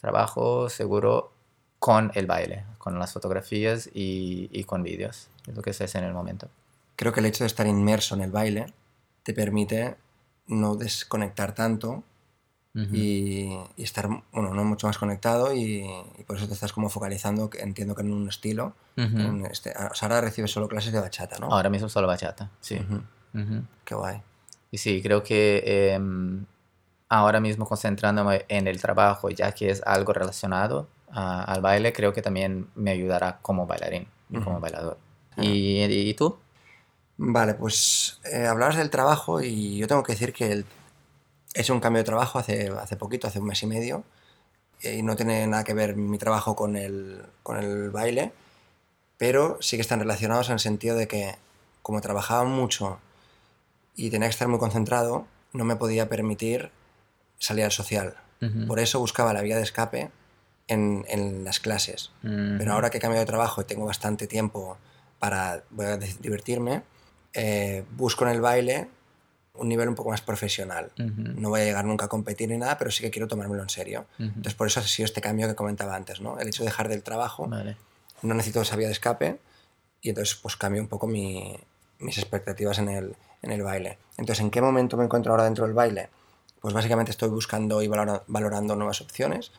Trabajo 0.02 0.70
seguro 0.70 1.32
con 1.80 2.12
el 2.16 2.26
baile, 2.28 2.66
con 2.78 3.00
las 3.00 3.14
fotografías 3.14 3.90
y, 3.94 4.50
y 4.52 4.64
con 4.66 4.84
vídeos. 4.84 5.30
Es 5.48 5.56
lo 5.56 5.62
que 5.62 5.74
se 5.74 5.86
hace 5.86 6.00
en 6.00 6.06
el 6.06 6.14
momento. 6.14 6.50
Creo 6.96 7.14
que 7.14 7.22
el 7.22 7.26
hecho 7.28 7.44
de 7.44 7.48
estar 7.48 7.68
inmerso 7.68 8.16
en 8.16 8.22
el 8.22 8.32
baile 8.32 8.74
te 9.24 9.34
permite 9.34 9.96
no 10.48 10.76
desconectar 10.76 11.56
tanto 11.56 12.04
y, 12.76 13.58
estar, 13.78 14.10
bueno, 14.34 14.54
no 14.54 14.64
mucho 14.66 14.88
más 14.88 14.98
conectado 14.98 15.54
y, 15.54 15.86
por 16.28 16.36
eso 16.36 16.48
te 16.48 16.54
estás 16.54 16.74
como 16.74 16.90
focalizando, 16.90 17.50
entiendo 17.60 17.96
que 17.96 18.02
en 18.02 18.12
un 18.12 18.28
estilo. 18.28 18.74
este, 19.50 19.74
ahora 20.02 20.22
recibes 20.22 20.52
solo 20.52 20.68
clases 20.68 20.92
de 20.92 21.00
bachata, 21.00 21.40
¿no? 21.40 21.48
Ahora 21.48 21.70
mismo 21.70 21.88
solo 21.88 22.08
bachata, 22.08 22.50
sí. 22.60 22.80
Qué 23.84 23.96
guay. 23.96 24.22
Y 24.72 24.78
sí, 24.78 25.02
creo 25.02 25.24
que 25.24 25.94
em, 25.94 26.46
ahora 27.08 27.40
mismo 27.40 27.66
concentrándome 27.66 28.46
en 28.50 28.68
el 28.68 28.82
trabajo, 28.82 29.30
ya 29.30 29.54
que 29.54 29.70
es 29.70 29.82
algo 29.86 30.12
relacionado 30.12 30.88
al 31.12 31.62
baile, 31.62 31.94
creo 31.94 32.12
que 32.12 32.22
también 32.22 32.68
me 32.76 32.92
ayudará 32.92 33.40
como 33.42 33.66
bailarín 33.66 34.08
y 34.30 34.40
como 34.40 34.60
bailador. 34.60 34.98
¿Y, 35.38 35.82
¿Y, 35.82 36.14
tú? 36.14 36.38
Vale, 37.18 37.54
pues 37.54 38.20
eh, 38.30 38.46
hablabas 38.46 38.76
del 38.76 38.90
trabajo 38.90 39.42
y 39.42 39.78
yo 39.78 39.88
tengo 39.88 40.04
que 40.04 40.12
decir 40.12 40.34
que 40.34 40.52
el 40.52 40.66
He 41.56 41.62
hecho 41.62 41.74
un 41.74 41.80
cambio 41.80 42.02
de 42.02 42.06
trabajo 42.06 42.38
hace, 42.38 42.70
hace 42.70 42.98
poquito, 42.98 43.28
hace 43.28 43.40
un 43.40 43.46
mes 43.46 43.64
y 43.64 43.68
medio, 43.68 44.04
y 44.84 45.02
no 45.02 45.16
tiene 45.16 45.48
nada 45.48 45.64
que 45.64 45.74
ver 45.74 45.96
mi 45.96 46.18
trabajo 46.18 46.56
con 46.56 46.76
el, 46.76 47.24
con 47.44 47.58
el 47.58 47.90
baile, 47.90 48.34
pero 49.18 49.58
sí 49.62 49.78
que 49.78 49.82
están 49.82 50.00
relacionados 50.00 50.50
en 50.50 50.54
el 50.54 50.60
sentido 50.60 50.96
de 50.96 51.08
que 51.08 51.36
como 51.82 52.02
trabajaba 52.02 52.44
mucho 52.44 53.00
y 53.96 54.10
tenía 54.10 54.28
que 54.28 54.34
estar 54.34 54.48
muy 54.48 54.60
concentrado, 54.60 55.28
no 55.54 55.64
me 55.64 55.78
podía 55.78 56.10
permitir 56.10 56.72
salir 57.40 57.64
al 57.64 57.72
social. 57.72 58.16
Por 58.68 58.80
eso 58.80 59.00
buscaba 59.00 59.34
la 59.34 59.42
vía 59.42 59.56
de 59.56 59.64
escape 59.64 60.12
en, 60.68 61.04
en 61.08 61.44
las 61.44 61.60
clases. 61.60 62.12
Pero 62.22 62.74
ahora 62.74 62.92
que 62.92 62.98
he 62.98 63.02
cambiado 63.02 63.22
de 63.22 63.28
trabajo 63.28 63.62
y 63.62 63.66
tengo 63.66 63.86
bastante 63.86 64.28
tiempo 64.28 64.78
para 65.18 65.64
divertirme, 66.20 66.84
eh, 67.34 67.86
busco 67.92 68.26
en 68.26 68.32
el 68.32 68.42
baile 68.42 68.88
un 69.58 69.70
nivel 69.70 69.90
un 69.90 69.96
poco 69.96 70.10
más 70.10 70.22
profesional. 70.22 70.92
No 70.98 71.50
voy 71.50 71.62
a 71.62 71.64
llegar 71.64 71.86
nunca 71.86 72.06
a 72.06 72.08
competir 72.08 72.50
ni 72.50 72.58
nada, 72.58 72.78
pero 72.78 72.92
sí 72.92 73.04
que 73.04 73.12
quiero 73.12 73.28
tomármelo 73.28 73.64
en 73.64 73.70
serio. 73.70 74.06
Entonces, 74.20 74.54
por 74.54 74.68
eso 74.68 74.80
ha 74.80 74.84
sido 74.84 75.06
este 75.06 75.22
cambio 75.22 75.48
que 75.48 75.56
comentaba 75.56 75.96
antes, 75.96 76.22
¿no? 76.22 76.40
El 76.40 76.48
hecho 76.48 76.64
de 76.64 76.70
dejar 76.70 76.90
del 76.90 77.04
trabajo, 77.04 77.48
no 78.22 78.34
necesito 78.34 78.62
esa 78.62 78.76
vía 78.76 78.88
de 78.88 78.94
escape, 78.94 79.40
y 80.02 80.10
entonces 80.10 80.36
pues 80.36 80.56
cambio 80.56 80.82
un 80.82 80.88
poco 80.88 81.08
mi, 81.08 81.58
mis 82.00 82.18
expectativas 82.18 82.80
en 82.80 82.90
el, 82.90 83.16
en 83.42 83.52
el 83.52 83.62
baile. 83.64 83.98
Entonces, 84.18 84.42
¿en 84.42 84.52
qué 84.52 84.62
momento 84.62 84.98
me 84.98 85.06
encuentro 85.06 85.32
ahora 85.32 85.46
dentro 85.46 85.66
del 85.66 85.74
baile? 85.74 86.10
Pues 86.62 86.74
básicamente 86.74 87.12
estoy 87.12 87.30
buscando 87.30 87.82
y 87.82 87.88
valorando 87.88 88.76
nuevas 88.76 89.02
opciones. 89.02 89.52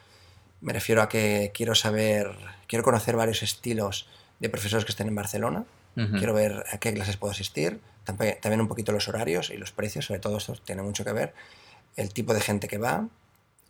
Me 0.61 0.73
refiero 0.73 1.03
a 1.03 1.09
que 1.09 1.53
quiero 1.55 1.75
saber, 1.75 2.31
quiero 2.67 2.85
conocer 2.85 3.17
varios 3.17 3.43
estilos 3.43 4.09
de 4.41 4.49
profesores 4.49 4.85
que 4.85 4.93
estén 4.93 5.09
en 5.09 5.15
Barcelona. 5.15 5.65
Quiero 5.95 6.35
ver 6.35 6.65
a 6.71 6.77
qué 6.79 6.93
clases 6.93 7.17
puedo 7.17 7.31
asistir, 7.31 7.81
también 8.07 8.61
un 8.61 8.69
poquito 8.69 8.93
los 8.93 9.09
horarios 9.09 9.51
y 9.51 9.57
los 9.57 9.73
precios, 9.73 10.07
sobre 10.07 10.21
todo 10.21 10.39
esto 10.39 10.55
tiene 10.65 10.83
mucho 10.83 11.05
que 11.05 11.13
ver, 11.13 11.35
el 11.97 12.13
tipo 12.13 12.33
de 12.33 12.41
gente 12.41 12.69
que 12.69 12.79
va. 12.79 13.09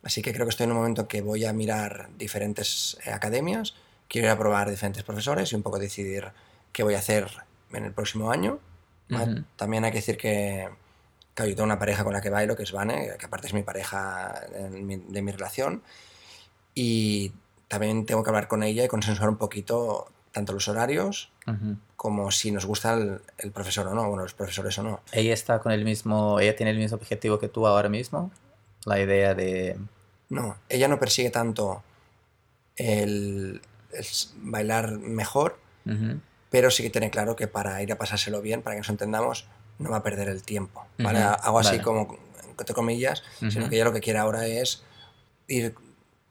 Así 0.02 0.23
que 0.23 0.33
creo 0.33 0.47
que 0.47 0.50
estoy 0.50 0.64
en 0.64 0.71
un 0.71 0.76
momento 0.76 1.09
que 1.09 1.23
voy 1.23 1.45
a 1.45 1.52
mirar 1.52 2.11
diferentes 2.16 2.97
eh, 3.05 3.11
academias, 3.11 3.75
quiero 4.09 4.28
ir 4.28 4.33
a 4.33 4.38
probar 4.38 4.71
diferentes 4.71 5.02
profesores 5.02 5.50
y 5.52 5.57
un 5.57 5.62
poco 5.62 5.78
decidir 5.78 6.31
qué 6.73 6.83
voy 6.83 6.95
a 6.95 6.99
hacer 6.99 7.28
en 7.73 7.85
el 7.85 7.93
próximo 7.93 8.31
año. 8.31 8.61
También 9.57 9.85
hay 9.85 9.93
que 9.93 9.99
decir 9.99 10.16
que 10.16 10.69
Claro, 11.37 11.50
yo 11.50 11.57
tengo 11.57 11.66
una 11.66 11.78
pareja 11.78 12.02
con 12.02 12.14
la 12.14 12.23
que 12.23 12.31
bailo, 12.31 12.57
que 12.57 12.62
es 12.62 12.73
Vane, 12.73 13.11
que 13.19 13.26
aparte 13.26 13.47
es 13.47 13.52
mi 13.52 13.62
pareja 13.62 14.40
de 14.50 15.23
mi, 15.23 15.33
relación. 15.33 15.83
Y 16.75 17.31
también 17.69 18.07
tengo 18.07 18.23
que 18.23 18.31
hablar 18.31 18.49
con 18.49 18.62
ella 18.62 18.83
y 18.85 18.88
consensuar 18.88 19.28
un 19.28 19.37
poquito 19.37 20.11
tanto 20.37 20.52
los 20.52 20.69
horarios 20.69 21.31
como 21.97 22.31
si 22.31 22.50
nos 22.50 22.66
gusta 22.66 22.93
el, 23.38 23.52
profesor 23.52 23.87
o 23.87 23.95
no, 23.95 24.07
bueno, 24.07 24.25
los 24.25 24.35
profesores 24.35 24.78
o 24.78 24.83
no. 24.83 25.00
¿Ella 25.11 25.33
está 25.33 25.61
con 25.61 25.73
el 25.73 25.83
mismo, 25.83 26.38
ella 26.40 26.55
tiene 26.55 26.73
el 26.73 26.76
mismo 26.76 26.99
objetivo 26.99 27.38
que 27.38 27.49
tú 27.49 27.66
ahora 27.66 27.88
mismo? 27.88 28.31
La 28.85 29.00
idea 29.00 29.35
de... 29.35 29.78
No, 30.28 30.59
ella 30.69 30.88
no 30.88 30.99
persigue 30.99 31.31
tanto 31.31 31.83
el, 32.76 33.62
bailar 34.43 34.99
mejor, 34.99 35.59
pero 36.50 36.71
sí 36.71 36.83
que 36.83 36.90
tiene 36.90 37.11
claro 37.11 37.35
que 37.35 37.49
para 37.49 37.83
ir 37.83 37.90
a 37.90 37.97
pasárselo 37.97 38.43
bien, 38.43 38.61
para 38.61 38.75
que 38.76 38.81
nos 38.81 38.90
entendamos, 38.90 39.47
no 39.78 39.88
va 39.88 39.97
a 39.97 40.02
perder 40.02 40.28
el 40.28 40.43
tiempo. 40.43 40.85
¿vale? 40.99 41.21
Hago 41.21 41.61
así 41.61 41.78
como, 41.78 42.19
entre 42.50 42.75
comillas, 42.75 43.23
sino 43.38 43.71
que 43.71 43.76
ella 43.76 43.87
lo 43.87 43.95
que 43.95 44.00
quiere 44.00 44.19
ahora 44.19 44.47
es 44.47 44.85
ir, 45.49 45.75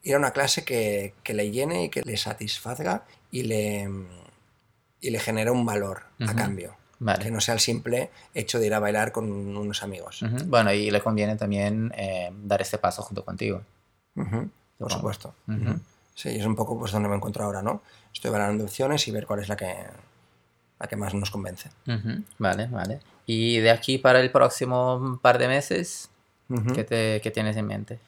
ir 0.06 0.16
a 0.16 0.18
una 0.18 0.32
clase 0.32 0.64
que, 0.64 1.14
que, 1.24 1.34
le 1.34 1.52
llene 1.52 1.86
y 1.86 1.90
que 1.90 2.02
le 2.04 2.16
satisfaga 2.16 3.04
y 3.32 3.44
le, 3.44 3.90
y 5.02 5.10
le 5.10 5.20
genere 5.20 5.52
un 5.52 5.66
valor 5.66 6.04
a 6.26 6.34
cambio. 6.34 6.78
Que 7.22 7.30
no 7.30 7.42
sea 7.42 7.54
el 7.56 7.60
simple 7.60 8.10
hecho 8.34 8.58
de 8.58 8.68
ir 8.68 8.74
a 8.74 8.80
bailar 8.80 9.12
con 9.12 9.30
unos 9.30 9.84
amigos. 9.84 10.24
Bueno, 10.46 10.72
y 10.72 10.90
le 10.90 11.02
conviene 11.02 11.36
también 11.36 11.92
eh, 11.98 12.32
dar 12.44 12.62
ese 12.62 12.78
paso 12.78 13.02
junto 13.04 13.26
contigo. 13.26 13.62
Por 14.78 14.92
supuesto. 14.92 15.34
Sí, 16.14 16.30
es 16.30 16.46
un 16.46 16.56
poco 16.56 16.80
pues 16.80 16.94
donde 16.94 17.10
me 17.10 17.16
encuentro 17.16 17.44
ahora, 17.44 17.62
¿no? 17.62 17.82
Estoy 18.14 18.32
valorando 18.32 18.64
opciones 18.64 19.06
y 19.08 19.12
ver 19.12 19.26
cuál 19.26 19.42
es 19.42 19.50
la 19.50 19.58
que, 19.58 19.76
la 20.80 20.88
que 20.88 20.96
más 20.96 21.14
nos 21.14 21.30
convence. 21.30 21.70
Vale, 22.40 22.68
vale. 22.68 23.00
Y 23.26 23.58
de 23.58 23.72
aquí 23.72 23.98
para 23.98 24.22
el 24.22 24.32
próximo 24.32 25.20
par 25.22 25.38
de 25.38 25.48
meses, 25.50 26.10
¿qué, 26.74 26.84
te, 26.86 27.20
¿qué, 27.22 27.32
tienes 27.32 27.58
en 27.58 27.68
mente? 27.68 28.00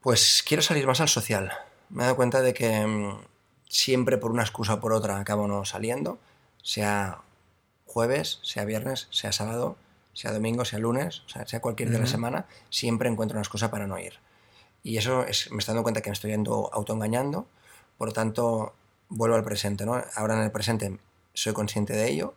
Pues 0.00 0.44
quiero 0.46 0.62
salir 0.62 0.86
más 0.86 1.00
al 1.00 1.08
social. 1.08 1.52
Me 1.90 2.02
he 2.02 2.04
dado 2.04 2.16
cuenta 2.16 2.40
de 2.40 2.54
que 2.54 2.86
mm, 2.86 3.18
siempre 3.68 4.18
por 4.18 4.30
una 4.30 4.42
excusa 4.42 4.74
o 4.74 4.80
por 4.80 4.92
otra 4.92 5.18
acabo 5.18 5.48
no 5.48 5.64
saliendo, 5.64 6.18
sea 6.62 7.22
jueves, 7.86 8.40
sea 8.42 8.64
viernes, 8.64 9.08
sea 9.10 9.32
sábado, 9.32 9.76
sea 10.12 10.32
domingo, 10.32 10.64
sea 10.64 10.78
lunes, 10.78 11.22
o 11.26 11.28
sea, 11.28 11.46
sea 11.46 11.60
cualquier 11.60 11.90
día 11.90 11.98
de 11.98 12.04
la 12.04 12.10
semana, 12.10 12.46
siempre 12.70 13.08
encuentro 13.08 13.36
una 13.36 13.42
excusa 13.42 13.70
para 13.70 13.86
no 13.86 13.98
ir. 13.98 14.14
Y 14.82 14.96
eso 14.96 15.24
es, 15.24 15.50
me 15.50 15.58
estoy 15.58 15.72
dando 15.72 15.82
cuenta 15.82 16.00
que 16.00 16.10
me 16.10 16.14
estoy 16.14 16.30
yendo 16.30 16.70
autoengañando, 16.72 17.46
por 17.96 18.08
lo 18.08 18.14
tanto, 18.14 18.74
vuelvo 19.08 19.36
al 19.36 19.44
presente, 19.44 19.86
¿no? 19.86 20.02
Ahora 20.14 20.34
en 20.34 20.42
el 20.42 20.50
presente 20.50 20.98
soy 21.34 21.52
consciente 21.52 21.92
de 21.92 22.08
ello, 22.08 22.34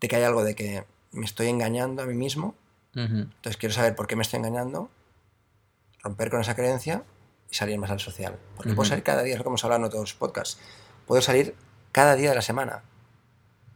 de 0.00 0.08
que 0.08 0.16
hay 0.16 0.22
algo 0.22 0.44
de 0.44 0.54
que 0.54 0.84
me 1.12 1.24
estoy 1.24 1.48
engañando 1.48 2.02
a 2.02 2.06
mí 2.06 2.14
mismo, 2.14 2.54
entonces 2.94 3.56
quiero 3.56 3.74
saber 3.74 3.96
por 3.96 4.06
qué 4.06 4.14
me 4.14 4.22
estoy 4.22 4.38
engañando, 4.38 4.88
romper 6.04 6.30
con 6.30 6.40
esa 6.40 6.54
creencia 6.54 7.02
y 7.50 7.54
salir 7.54 7.78
más 7.78 7.90
al 7.90 7.98
social. 7.98 8.38
Porque 8.56 8.74
puedo 8.74 8.88
salir 8.88 9.02
cada 9.02 9.22
día, 9.22 9.32
es 9.32 9.38
lo 9.38 9.44
que 9.44 9.48
hemos 9.48 9.64
hablado 9.64 9.80
en 9.80 9.86
otros 9.86 10.14
podcasts, 10.14 10.58
puedo 11.06 11.22
salir 11.22 11.56
cada 11.90 12.14
día 12.14 12.28
de 12.28 12.36
la 12.36 12.42
semana 12.42 12.82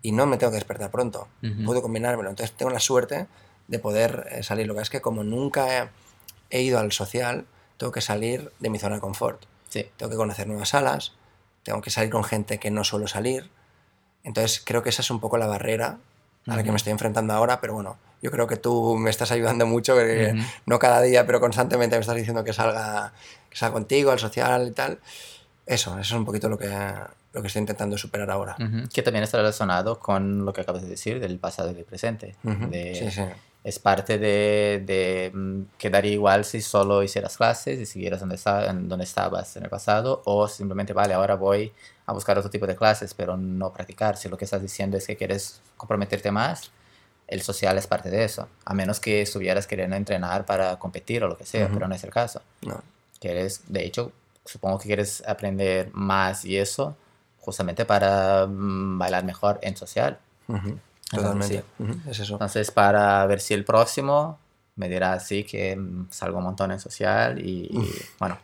y 0.02 0.12
no 0.12 0.26
me 0.26 0.36
tengo 0.36 0.52
que 0.52 0.56
despertar 0.56 0.90
pronto, 0.90 1.28
puedo 1.64 1.82
combinármelo, 1.82 2.28
entonces 2.30 2.54
tengo 2.56 2.70
la 2.70 2.78
suerte 2.78 3.26
de 3.66 3.78
poder 3.78 4.28
eh, 4.30 4.42
salir. 4.42 4.66
Lo 4.66 4.74
que 4.74 4.82
es 4.82 4.90
que 4.90 5.00
como 5.00 5.24
nunca 5.24 5.90
he, 6.50 6.62
ido 6.62 6.78
al 6.78 6.92
social, 6.92 7.46
tengo 7.76 7.92
que 7.92 8.00
salir 8.00 8.52
de 8.60 8.70
mi 8.70 8.78
zona 8.78 8.96
de 8.96 9.00
confort. 9.00 9.44
Tengo 9.70 10.10
que 10.10 10.16
conocer 10.16 10.46
nuevas 10.46 10.70
salas, 10.70 11.14
tengo 11.62 11.80
que 11.80 11.90
salir 11.90 12.10
con 12.10 12.24
gente 12.24 12.58
que 12.58 12.70
no 12.70 12.84
suelo 12.84 13.06
salir, 13.06 13.50
entonces 14.22 14.62
creo 14.64 14.82
que 14.82 14.88
esa 14.88 15.02
es 15.02 15.10
un 15.10 15.20
poco 15.20 15.38
la 15.38 15.46
barrera 15.46 15.98
a 16.46 16.56
la 16.56 16.62
que 16.62 16.70
me 16.70 16.76
estoy 16.76 16.92
enfrentando 16.92 17.34
ahora, 17.34 17.60
pero 17.60 17.74
bueno, 17.74 17.98
yo 18.22 18.30
creo 18.30 18.46
que 18.46 18.56
tú 18.56 18.96
me 18.96 19.10
estás 19.10 19.30
ayudando 19.30 19.66
mucho, 19.66 19.94
porque 19.94 20.34
no 20.66 20.78
cada 20.78 21.02
día, 21.02 21.26
pero 21.26 21.40
constantemente 21.40 21.96
me 21.96 22.00
estás 22.00 22.16
diciendo 22.16 22.44
que 22.44 22.52
salga, 22.52 23.12
que 23.48 23.56
salga 23.56 23.74
contigo, 23.74 24.10
al 24.10 24.18
social 24.18 24.68
y 24.68 24.72
tal. 24.72 24.98
Eso, 25.66 25.92
eso 25.92 26.00
es 26.00 26.12
un 26.12 26.24
poquito 26.24 26.48
lo 26.48 26.58
que, 26.58 26.68
lo 27.32 27.40
que 27.40 27.46
estoy 27.46 27.60
intentando 27.60 27.98
superar 27.98 28.30
ahora. 28.30 28.56
Que 28.92 29.02
también 29.02 29.24
está 29.24 29.36
relacionado 29.36 29.98
con 29.98 30.44
lo 30.44 30.52
que 30.52 30.62
acabas 30.62 30.82
de 30.82 30.88
decir 30.88 31.20
del 31.20 31.38
pasado 31.38 31.70
y 31.70 31.74
del 31.74 31.84
presente. 31.84 32.36
sí, 32.42 33.10
sí. 33.10 33.22
Es 33.64 33.80
parte 33.80 34.18
de, 34.18 34.82
de, 34.86 35.30
mm, 35.34 35.62
quedaría 35.76 36.12
igual 36.12 36.44
si 36.44 36.62
solo 36.62 37.02
hicieras 37.02 37.36
clases 37.36 37.78
y 37.78 37.86
siguieras 37.86 38.20
donde, 38.20 38.36
está, 38.36 38.72
donde 38.72 39.04
estabas 39.04 39.56
en 39.56 39.64
el 39.64 39.68
pasado 39.68 40.22
o 40.24 40.46
simplemente, 40.48 40.92
vale, 40.92 41.12
ahora 41.12 41.34
voy 41.34 41.72
a 42.06 42.12
buscar 42.12 42.38
otro 42.38 42.50
tipo 42.50 42.66
de 42.66 42.76
clases, 42.76 43.12
pero 43.14 43.36
no 43.36 43.72
practicar. 43.72 44.16
Si 44.16 44.28
lo 44.28 44.38
que 44.38 44.44
estás 44.44 44.62
diciendo 44.62 44.96
es 44.96 45.06
que 45.06 45.16
quieres 45.16 45.60
comprometerte 45.76 46.30
más, 46.30 46.70
el 47.28 47.42
social 47.42 47.78
es 47.78 47.86
parte 47.86 48.10
de 48.10 48.24
eso. 48.24 48.48
A 48.64 48.74
menos 48.74 49.00
que 49.00 49.22
estuvieras 49.22 49.66
queriendo 49.66 49.94
entrenar 49.96 50.46
para 50.46 50.78
competir 50.78 51.22
o 51.22 51.28
lo 51.28 51.36
que 51.36 51.44
sea, 51.44 51.68
pero 51.68 51.86
no 51.86 51.94
es 51.94 52.02
el 52.02 52.10
caso. 52.10 52.42
No. 52.62 52.82
Quieres, 53.20 53.62
de 53.68 53.84
hecho, 53.84 54.12
supongo 54.44 54.78
que 54.78 54.86
quieres 54.86 55.22
aprender 55.26 55.90
más 55.92 56.44
y 56.44 56.56
eso 56.56 56.96
justamente 57.38 57.84
para 57.84 58.46
mm, 58.46 58.98
bailar 58.98 59.24
mejor 59.24 59.58
en 59.62 59.76
social. 59.76 60.18
Totalmente. 61.10 61.64
Es 62.10 62.18
eso. 62.18 62.34
Entonces, 62.34 62.70
para 62.70 63.24
ver 63.26 63.40
si 63.40 63.54
el 63.54 63.64
próximo 63.64 64.38
me 64.76 64.88
dirá 64.88 65.12
así 65.12 65.44
que 65.44 65.76
mm, 65.76 66.08
salgo 66.10 66.38
un 66.38 66.44
montón 66.44 66.72
en 66.72 66.80
social 66.80 67.38
y 67.44 67.70
bueno, 68.18 68.38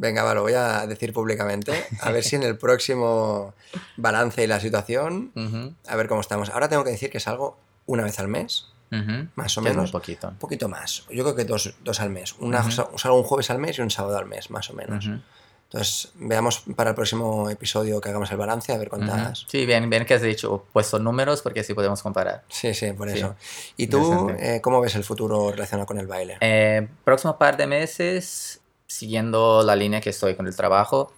Venga, 0.00 0.22
va, 0.22 0.32
lo 0.32 0.40
voy 0.40 0.54
a 0.54 0.86
decir 0.86 1.12
públicamente. 1.12 1.84
A 2.00 2.10
ver 2.10 2.24
si 2.24 2.34
en 2.34 2.42
el 2.42 2.56
próximo 2.56 3.52
balance 3.98 4.42
y 4.42 4.46
la 4.46 4.58
situación, 4.58 5.30
a 5.86 5.94
ver 5.94 6.08
cómo 6.08 6.22
estamos. 6.22 6.48
Ahora 6.48 6.70
tengo 6.70 6.84
que 6.84 6.90
decir 6.90 7.10
que 7.10 7.20
salgo 7.20 7.58
una 7.86 8.04
vez 8.04 8.18
al 8.18 8.28
mes, 8.28 8.66
más 9.34 9.56
o 9.56 9.62
menos. 9.62 9.86
Un 9.86 9.92
poquito. 9.92 10.28
Un 10.28 10.36
poquito 10.36 10.68
más. 10.68 11.04
Yo 11.10 11.22
creo 11.22 11.34
que 11.34 11.44
dos, 11.44 11.74
dos 11.84 12.00
al 12.00 12.10
mes. 12.10 12.34
Una, 12.40 12.68
Salgo 12.70 13.18
un 13.18 13.24
jueves 13.24 13.50
al 13.50 13.58
mes 13.58 13.78
y 13.78 13.82
un 13.82 13.90
sábado 13.90 14.18
al 14.18 14.26
mes, 14.26 14.50
más 14.50 14.70
o 14.70 14.74
menos. 14.74 15.08
Entonces, 15.72 16.10
veamos 16.16 16.64
para 16.74 16.90
el 16.90 16.96
próximo 16.96 17.48
episodio 17.48 18.00
que 18.00 18.08
hagamos 18.08 18.28
el 18.32 18.36
balance, 18.36 18.72
a 18.72 18.76
ver 18.78 18.88
cuántas. 18.88 19.46
Sí, 19.48 19.66
bien, 19.66 19.88
bien 19.88 20.04
que 20.04 20.14
has 20.14 20.22
dicho, 20.22 20.66
puesto 20.72 20.98
números, 20.98 21.42
porque 21.42 21.60
así 21.60 21.74
podemos 21.74 22.02
comparar. 22.02 22.42
Sí, 22.48 22.74
sí, 22.74 22.92
por 22.92 23.08
eso. 23.08 23.36
¿Y 23.76 23.86
tú, 23.86 24.30
eh, 24.36 24.60
cómo 24.60 24.80
ves 24.80 24.96
el 24.96 25.04
futuro 25.04 25.52
relacionado 25.52 25.86
con 25.86 25.98
el 25.98 26.08
baile? 26.08 26.38
Eh, 26.40 26.88
próximo 27.04 27.38
par 27.38 27.56
de 27.56 27.68
meses, 27.68 28.60
siguiendo 28.88 29.62
la 29.62 29.76
línea 29.76 30.00
que 30.00 30.10
estoy 30.10 30.34
con 30.34 30.48
el 30.48 30.56
trabajo. 30.56 31.12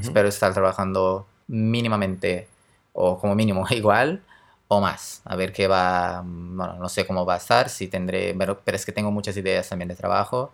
Espero 0.00 0.28
estar 0.28 0.54
trabajando 0.54 1.26
mínimamente 1.48 2.48
o 2.92 3.18
como 3.18 3.34
mínimo 3.34 3.66
igual 3.70 4.22
o 4.68 4.80
más. 4.80 5.22
A 5.24 5.36
ver 5.36 5.52
qué 5.52 5.68
va, 5.68 6.22
bueno, 6.24 6.74
no 6.74 6.88
sé 6.88 7.06
cómo 7.06 7.24
va 7.24 7.34
a 7.34 7.38
estar, 7.38 7.68
si 7.68 7.88
tendré, 7.88 8.34
pero, 8.34 8.60
es 8.66 8.86
que 8.86 8.92
tengo 8.92 9.10
muchas 9.10 9.36
ideas 9.36 9.68
también 9.68 9.88
de 9.88 9.96
trabajo 9.96 10.52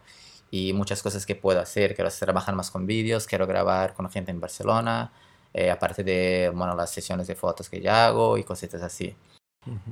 y 0.51 0.73
muchas 0.73 1.03
cosas 1.03 1.27
que 1.27 1.35
puedo 1.35 1.61
hacer. 1.61 1.95
Quiero 1.95 2.11
trabajar 2.11 2.55
más 2.55 2.71
con 2.71 2.87
vídeos, 2.87 3.27
quiero 3.27 3.47
grabar 3.47 3.95
con 3.95 4.09
gente 4.11 4.31
en 4.31 4.41
Barcelona, 4.41 5.13
eh, 5.55 5.71
aparte 5.71 6.05
de, 6.05 6.53
bueno, 6.55 6.75
las 6.77 6.91
sesiones 6.91 7.27
de 7.27 7.35
fotos 7.35 7.69
que 7.69 7.81
ya 7.81 8.07
hago 8.07 8.39
y 8.39 8.45
cositas 8.45 8.83
así. 8.83 9.15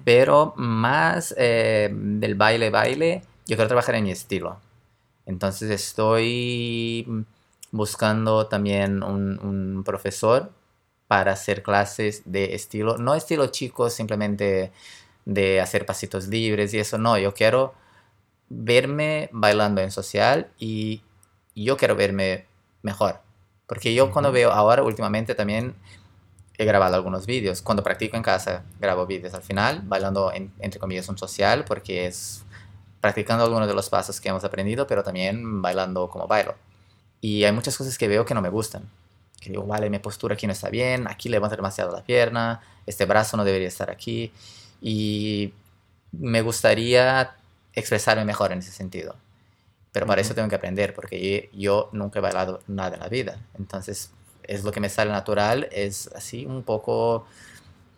Pero 0.04 0.52
más 0.56 1.34
eh, 1.38 1.90
del 1.92 2.34
baile, 2.34 2.70
baile, 2.70 3.22
yo 3.46 3.56
quiero 3.56 3.68
trabajar 3.68 3.94
en 3.94 4.04
mi 4.04 4.10
estilo. 4.10 4.58
Entonces 5.26 5.70
estoy 5.70 7.06
buscando 7.70 8.46
también 8.46 9.02
un, 9.02 9.82
profesor 9.84 10.50
para 11.10 11.32
hacer 11.32 11.64
clases 11.64 12.22
de 12.24 12.54
estilo, 12.54 12.96
no 12.96 13.16
estilo 13.16 13.48
chico, 13.48 13.90
simplemente 13.90 14.70
de 15.24 15.60
hacer 15.60 15.84
pasitos 15.84 16.28
libres 16.28 16.72
y 16.72 16.78
eso, 16.78 16.98
no, 16.98 17.18
yo 17.18 17.34
quiero 17.34 17.74
verme 18.48 19.28
bailando 19.32 19.80
en 19.80 19.90
social 19.90 20.52
y 20.56 21.02
yo 21.56 21.76
quiero 21.76 21.96
verme 21.96 22.46
mejor. 22.82 23.18
Porque 23.66 23.92
yo 23.92 24.12
cuando 24.12 24.30
veo 24.30 24.52
ahora 24.52 24.84
últimamente 24.84 25.34
también 25.34 25.74
he 26.56 26.64
grabado 26.64 26.94
algunos 26.94 27.26
vídeos. 27.26 27.60
Cuando 27.60 27.82
practico 27.82 28.16
en 28.16 28.22
casa 28.22 28.62
grabo 28.78 29.04
vídeos 29.04 29.34
al 29.34 29.42
final, 29.42 29.82
bailando 29.82 30.30
entre 30.32 30.78
comillas 30.78 31.08
un 31.08 31.18
social 31.18 31.64
porque 31.64 32.06
es 32.06 32.44
practicando 33.00 33.42
algunos 33.42 33.66
de 33.66 33.74
los 33.74 33.90
pasos 33.90 34.20
que 34.20 34.28
hemos 34.28 34.44
aprendido, 34.44 34.86
pero 34.86 35.02
también 35.02 35.60
bailando 35.60 36.08
como 36.08 36.28
bailo. 36.28 36.54
Y 37.20 37.42
hay 37.42 37.50
muchas 37.50 37.76
cosas 37.76 37.98
que 37.98 38.06
veo 38.06 38.24
que 38.24 38.34
no 38.34 38.42
me 38.42 38.48
gustan. 38.48 38.88
Que 39.40 39.50
digo, 39.50 39.64
vale, 39.64 39.90
mi 39.90 39.98
postura 39.98 40.34
aquí 40.34 40.46
no 40.46 40.52
está 40.52 40.68
bien, 40.68 41.08
aquí 41.08 41.28
levanto 41.28 41.56
demasiado 41.56 41.92
la 41.92 42.04
pierna, 42.04 42.60
este 42.86 43.06
brazo 43.06 43.36
no 43.36 43.44
debería 43.44 43.68
estar 43.68 43.90
aquí. 43.90 44.32
Y 44.80 45.52
me 46.12 46.42
gustaría 46.42 47.36
expresarme 47.74 48.24
mejor 48.24 48.52
en 48.52 48.58
ese 48.58 48.70
sentido. 48.70 49.16
Pero 49.92 50.06
para 50.06 50.20
eso 50.20 50.34
tengo 50.34 50.48
que 50.48 50.56
aprender, 50.56 50.94
porque 50.94 51.50
yo 51.52 51.88
nunca 51.92 52.18
he 52.18 52.22
bailado 52.22 52.60
nada 52.68 52.94
en 52.94 53.00
la 53.00 53.08
vida. 53.08 53.38
Entonces, 53.58 54.10
es 54.44 54.64
lo 54.64 54.72
que 54.72 54.80
me 54.80 54.88
sale 54.88 55.10
natural, 55.10 55.68
es 55.72 56.08
así 56.14 56.46
un 56.46 56.62
poco 56.62 57.26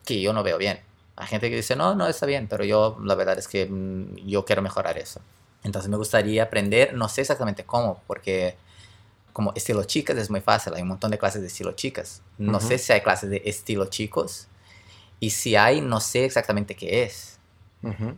que 0.04 0.20
yo 0.20 0.32
no 0.32 0.42
veo 0.42 0.58
bien. 0.58 0.80
Hay 1.16 1.26
gente 1.26 1.50
que 1.50 1.56
dice, 1.56 1.76
no, 1.76 1.94
no, 1.94 2.06
está 2.06 2.26
bien, 2.26 2.48
pero 2.48 2.64
yo 2.64 2.98
la 3.02 3.14
verdad 3.14 3.38
es 3.38 3.48
que 3.48 3.66
mm, 3.66 4.16
yo 4.26 4.44
quiero 4.44 4.62
mejorar 4.62 4.98
eso. 4.98 5.20
Entonces 5.62 5.90
me 5.90 5.96
gustaría 5.96 6.44
aprender, 6.44 6.94
no 6.94 7.08
sé 7.08 7.20
exactamente 7.20 7.64
cómo, 7.64 8.02
porque 8.06 8.56
como 9.32 9.52
estilo 9.54 9.84
chicas 9.84 10.16
es 10.16 10.30
muy 10.30 10.40
fácil, 10.40 10.74
hay 10.74 10.82
un 10.82 10.88
montón 10.88 11.10
de 11.10 11.18
clases 11.18 11.40
de 11.40 11.48
estilo 11.48 11.72
chicas. 11.72 12.22
No 12.38 12.60
sé 12.60 12.78
si 12.78 12.92
hay 12.92 13.00
clases 13.00 13.30
de 13.30 13.42
estilo 13.44 13.86
chicos 13.86 14.48
y 15.20 15.30
si 15.30 15.56
hay, 15.56 15.80
no 15.80 16.00
sé 16.00 16.24
exactamente 16.24 16.74
qué 16.74 17.04
es. 17.04 17.38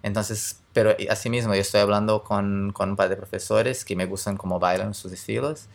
Entonces, 0.02 0.60
pero 0.74 0.94
asimismo 1.08 1.54
yo 1.54 1.60
estoy 1.62 1.80
hablando 1.80 2.22
con, 2.22 2.72
con, 2.72 2.90
un 2.90 2.96
par 2.96 3.08
de 3.08 3.16
profesores 3.16 3.84
que 3.84 3.96
me 3.96 4.04
gustan 4.04 4.36
cómo 4.36 4.58
bailan 4.58 4.92
sus 4.92 5.10
estilos 5.10 5.68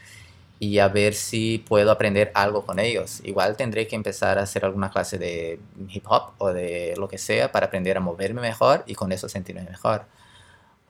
y 0.59 0.79
a 0.79 0.89
ver 0.89 1.13
si 1.13 1.63
puedo 1.67 1.89
aprender 1.89 2.31
algo 2.35 2.65
con 2.65 2.79
ellos. 2.79 3.21
Igual 3.23 3.55
tendré 3.55 3.87
que 3.87 3.95
empezar 3.95 4.37
a 4.37 4.43
hacer 4.43 4.65
alguna 4.65 4.91
clase 4.91 5.17
de 5.17 5.59
hip 5.87 6.05
hop 6.07 6.33
o 6.37 6.49
de 6.49 6.93
lo 6.97 7.07
que 7.07 7.17
sea 7.17 7.51
para 7.51 7.67
aprender 7.67 7.97
a 7.97 8.01
moverme 8.01 8.41
mejor 8.41 8.83
y 8.85 8.93
con 8.93 9.11
eso 9.11 9.29
sentirme 9.29 9.63
mejor. 9.63 10.05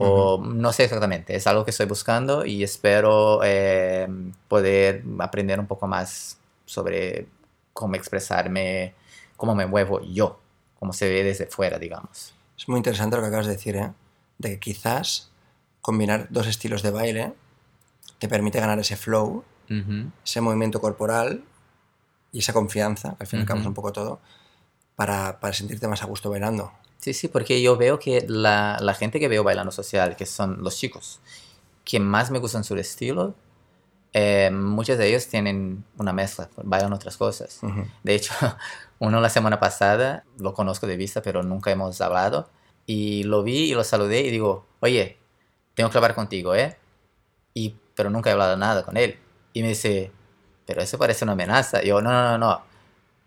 O 0.01 0.41
no 0.41 0.71
sé 0.71 0.85
exactamente, 0.85 1.35
es 1.35 1.45
algo 1.45 1.65
que 1.65 1.71
estoy 1.71 1.85
buscando 1.85 2.45
y 2.45 2.63
espero 2.63 3.41
eh, 3.43 4.07
poder 4.47 5.03
aprender 5.19 5.59
un 5.59 5.67
poco 5.67 5.87
más 5.87 6.37
sobre 6.65 7.27
cómo 7.73 7.95
expresarme, 7.95 8.93
cómo 9.35 9.55
me 9.55 9.65
muevo 9.65 9.99
yo, 10.01 10.39
cómo 10.79 10.93
se 10.93 11.09
ve 11.09 11.23
desde 11.25 11.47
fuera, 11.47 11.77
digamos. 11.77 12.33
Es 12.57 12.69
muy 12.69 12.77
interesante 12.77 13.17
lo 13.17 13.21
que 13.21 13.27
acabas 13.27 13.47
de 13.47 13.53
decir, 13.53 13.75
¿eh? 13.75 13.91
de 14.37 14.51
que 14.51 14.59
quizás 14.59 15.31
combinar 15.81 16.27
dos 16.29 16.47
estilos 16.47 16.81
de 16.81 16.91
baile 16.91 17.33
te 18.19 18.27
permite 18.27 18.59
ganar 18.59 18.79
ese 18.79 18.95
flow, 18.95 19.43
ese 20.23 20.41
movimiento 20.41 20.81
corporal 20.81 21.43
y 22.31 22.39
esa 22.39 22.53
confianza, 22.53 23.15
que 23.17 23.23
al 23.23 23.27
fin 23.27 23.39
y 23.39 23.41
al 23.41 23.47
cabo 23.47 23.59
es 23.59 23.65
un 23.65 23.73
poco 23.73 23.91
todo, 23.91 24.19
para, 24.95 25.39
para, 25.39 25.53
sentirte 25.53 25.87
más 25.87 26.03
a 26.03 26.05
gusto 26.05 26.29
bailando. 26.29 26.71
Sí, 26.99 27.13
sí, 27.13 27.29
porque 27.29 27.61
yo 27.61 27.77
veo 27.77 27.97
que 27.97 28.25
la, 28.27 28.77
la, 28.81 28.93
gente 28.93 29.19
que 29.19 29.29
veo 29.29 29.43
bailando 29.43 29.71
social, 29.71 30.17
que 30.17 30.25
son 30.25 30.61
los 30.61 30.77
chicos, 30.77 31.21
que 31.85 31.99
más 31.99 32.29
me 32.29 32.39
gustan 32.39 32.65
su 32.65 32.75
estilo, 32.75 33.35
eh, 34.11 34.49
muchos 34.51 34.97
de 34.97 35.07
ellos 35.07 35.27
tienen 35.27 35.85
una 35.97 36.11
mezcla, 36.11 36.49
bailan 36.63 36.91
otras 36.91 37.15
cosas. 37.15 37.61
De 38.03 38.15
hecho, 38.15 38.33
uno 38.99 39.21
la 39.21 39.29
semana 39.29 39.59
pasada, 39.59 40.25
lo 40.37 40.53
conozco 40.53 40.87
de 40.87 40.97
vista, 40.97 41.21
pero 41.21 41.41
nunca 41.41 41.71
hemos 41.71 42.01
hablado, 42.01 42.49
y 42.85 43.23
lo 43.23 43.43
vi 43.43 43.71
y 43.71 43.73
lo 43.73 43.83
saludé 43.83 44.21
y 44.21 44.31
digo, 44.31 44.65
oye, 44.81 45.17
tengo 45.75 45.89
que 45.89 45.97
hablar 45.97 46.15
contigo, 46.15 46.55
¿eh? 46.55 46.77
Y, 47.53 47.75
pero 47.95 48.09
nunca 48.09 48.29
he 48.29 48.33
hablado 48.33 48.57
nada 48.57 48.83
con 48.83 48.97
él. 48.97 49.17
Y 49.53 49.61
me 49.61 49.69
dice, 49.69 50.11
pero 50.65 50.81
eso 50.81 50.97
parece 50.97 51.23
una 51.23 51.33
amenaza. 51.33 51.83
Y 51.83 51.87
yo, 51.87 52.01
no, 52.01 52.11
no, 52.11 52.31
no, 52.31 52.37
no. 52.37 52.68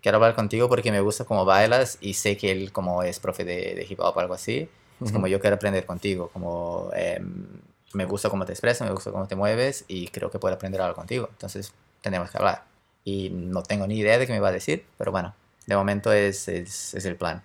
Quiero 0.03 0.17
hablar 0.17 0.35
contigo 0.35 0.67
porque 0.67 0.91
me 0.91 0.99
gusta 0.99 1.23
cómo 1.23 1.45
bailas 1.45 1.97
y 2.01 2.15
sé 2.15 2.35
que 2.35 2.51
él 2.51 2.73
como 2.73 3.03
es 3.03 3.21
profe 3.21 3.45
de, 3.45 3.73
de 3.73 3.87
hip 3.89 4.01
hop 4.01 4.17
o 4.17 4.19
algo 4.19 4.33
así. 4.33 4.69
Es 5.03 5.11
como 5.13 5.27
yo 5.27 5.39
quiero 5.39 5.55
aprender 5.55 5.85
contigo, 5.85 6.29
como 6.31 6.89
em, 6.93 7.45
me 7.93 8.05
gusta 8.05 8.29
cómo 8.29 8.45
te 8.45 8.51
expresas, 8.51 8.85
me 8.85 8.93
gusta 8.93 9.11
cómo 9.11 9.27
te 9.27 9.35
mueves 9.35 9.85
y 9.87 10.07
creo 10.09 10.29
que 10.29 10.39
puedo 10.39 10.53
aprender 10.53 10.81
algo 10.81 10.95
contigo. 10.95 11.29
Entonces 11.31 11.73
tenemos 12.01 12.29
que 12.29 12.37
hablar. 12.37 12.65
Y 13.05 13.29
no 13.29 13.63
tengo 13.63 13.87
ni 13.87 13.97
idea 13.97 14.17
de 14.17 14.27
qué 14.27 14.33
me 14.33 14.39
va 14.41 14.49
a 14.49 14.51
decir, 14.51 14.85
pero 14.97 15.11
bueno, 15.11 15.33
de 15.67 15.75
momento 15.75 16.11
es, 16.11 16.49
es, 16.49 16.93
es 16.93 17.05
el 17.05 17.15
plan. 17.15 17.41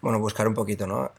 Bueno, 0.00 0.18
buscar 0.18 0.48
un 0.48 0.54
poquito, 0.54 0.88
¿no? 0.88 1.12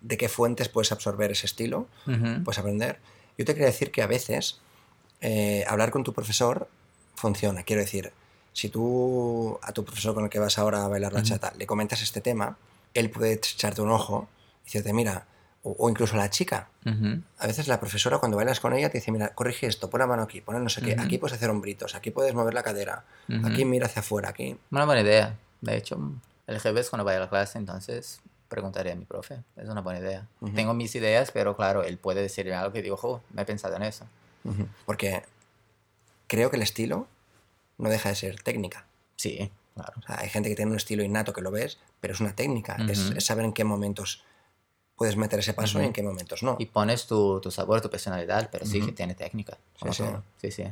De 0.00 0.16
qué 0.16 0.30
fuentes 0.30 0.70
puedes 0.70 0.92
absorber 0.92 1.30
ese 1.30 1.44
estilo, 1.44 1.86
puedes 2.04 2.58
aprender. 2.58 3.00
Yo 3.36 3.44
te 3.44 3.52
quería 3.52 3.66
decir 3.66 3.90
que 3.90 4.00
a 4.00 4.06
veces 4.06 4.60
eh, 5.20 5.64
hablar 5.68 5.90
con 5.90 6.04
tu 6.04 6.14
profesor 6.14 6.68
funciona. 7.14 7.64
Quiero 7.64 7.82
decir, 7.82 8.12
si 8.58 8.70
tú 8.70 9.56
a 9.62 9.72
tu 9.72 9.84
profesor 9.84 10.16
con 10.16 10.24
el 10.24 10.30
que 10.30 10.40
vas 10.40 10.58
ahora 10.58 10.84
a 10.84 10.88
bailar 10.88 11.12
la 11.12 11.22
chata 11.22 11.52
le 11.56 11.64
comentas 11.64 12.02
este 12.02 12.20
tema, 12.20 12.56
él 12.92 13.08
puede 13.08 13.34
echarte 13.34 13.80
un 13.82 13.90
ojo 13.92 14.28
y 14.62 14.64
decirte, 14.64 14.92
mira, 14.92 15.26
o, 15.62 15.88
incluso 15.88 16.16
la 16.16 16.28
chica. 16.28 16.68
A 17.38 17.46
veces 17.46 17.68
la 17.68 17.78
profesora 17.78 18.18
cuando 18.18 18.36
bailas 18.36 18.58
con 18.58 18.72
ella 18.72 18.90
te 18.90 18.98
dice, 18.98 19.12
mira, 19.12 19.28
corrige 19.28 19.68
esto, 19.68 19.88
pon 19.88 20.00
la 20.00 20.08
mano 20.08 20.24
aquí, 20.24 20.40
pon 20.40 20.60
no 20.60 20.68
sé 20.70 20.82
qué, 20.82 20.96
aquí 20.98 21.18
puedes 21.18 21.36
hacer 21.36 21.50
hombritos, 21.50 21.94
aquí 21.94 22.10
puedes 22.10 22.34
mover 22.34 22.52
la 22.52 22.64
cadera, 22.64 23.04
aquí 23.44 23.64
mira 23.64 23.86
hacia 23.86 24.00
afuera, 24.00 24.30
aquí. 24.30 24.58
Una 24.72 24.86
buena 24.86 25.02
idea. 25.02 25.36
De 25.60 25.76
hecho, 25.76 25.96
el 26.48 26.58
jueves 26.58 26.90
cuando 26.90 27.04
vaya 27.04 27.18
a 27.18 27.20
la 27.20 27.28
clase, 27.28 27.58
entonces 27.58 28.20
preguntaré 28.48 28.90
a 28.90 28.96
mi 28.96 29.04
profe. 29.04 29.38
Es 29.56 29.68
una 29.68 29.82
buena 29.82 30.00
idea. 30.00 30.26
Tengo 30.56 30.74
mis 30.74 30.96
ideas, 30.96 31.30
pero 31.30 31.54
claro, 31.54 31.84
él 31.84 31.96
puede 31.96 32.22
decirme 32.22 32.54
algo 32.54 32.72
que 32.72 32.82
digo, 32.82 32.94
ojo, 32.96 33.22
me 33.32 33.42
he 33.42 33.44
pensado 33.44 33.76
en 33.76 33.84
eso. 33.84 34.04
Porque 34.84 35.22
creo 36.26 36.50
que 36.50 36.56
el 36.56 36.62
estilo 36.62 37.06
no 37.78 37.88
deja 37.88 38.10
de 38.10 38.14
ser 38.14 38.42
técnica. 38.42 38.86
Sí, 39.16 39.50
claro. 39.74 39.94
hay 40.06 40.28
gente 40.28 40.48
que 40.48 40.56
tiene 40.56 40.70
un 40.70 40.76
estilo 40.76 41.02
innato 41.02 41.32
que 41.32 41.40
lo 41.40 41.50
ves, 41.50 41.78
pero 42.00 42.14
es 42.14 42.20
una 42.20 42.34
técnica. 42.34 42.76
es, 42.88 43.12
saber 43.24 43.44
en 43.44 43.52
qué 43.52 43.64
momentos 43.64 44.22
puedes 44.96 45.16
meter 45.16 45.38
ese 45.38 45.54
paso 45.54 45.80
y 45.80 45.86
en 45.86 45.92
qué 45.92 46.02
momentos 46.02 46.42
no. 46.42 46.56
Y 46.58 46.66
pones 46.66 47.06
tu, 47.06 47.40
tu 47.40 47.50
sabor, 47.50 47.80
tu 47.80 47.88
personalidad, 47.88 48.50
pero 48.50 48.66
sí 48.66 48.80
que 48.84 48.92
tiene 48.92 49.14
técnica. 49.14 49.56
Sí, 49.76 50.04
sí. 50.38 50.50
sí, 50.50 50.64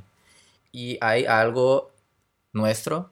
Y 0.72 0.98
hay 1.00 1.24
algo 1.24 1.92
nuestro 2.52 3.10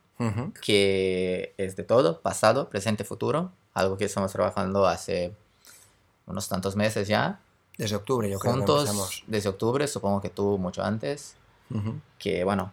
que 0.60 1.54
es 1.56 1.76
de 1.76 1.84
todo, 1.84 2.20
pasado, 2.20 2.68
presente, 2.68 3.04
futuro, 3.04 3.52
algo 3.74 3.96
que 3.96 4.04
estamos 4.04 4.32
trabajando 4.32 4.86
hace 4.86 5.32
unos 6.26 6.48
tantos 6.48 6.76
meses 6.76 7.08
ya. 7.08 7.40
Desde 7.76 7.96
octubre, 7.96 8.30
yo 8.30 8.38
creo 8.38 8.54
Juntos, 8.54 9.20
que 9.24 9.24
desde 9.26 9.48
octubre, 9.48 9.86
supongo 9.88 10.20
que 10.20 10.30
tú 10.30 10.58
mucho 10.58 10.82
antes. 10.82 11.36
Que 12.18 12.44
bueno, 12.44 12.72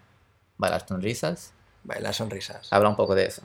bailar 0.61 0.87
sonrisas. 0.87 1.51
Bailar 1.83 2.13
sonrisas. 2.13 2.71
Habla 2.71 2.89
un 2.89 2.95
poco 2.95 3.15
de 3.15 3.25
eso. 3.25 3.41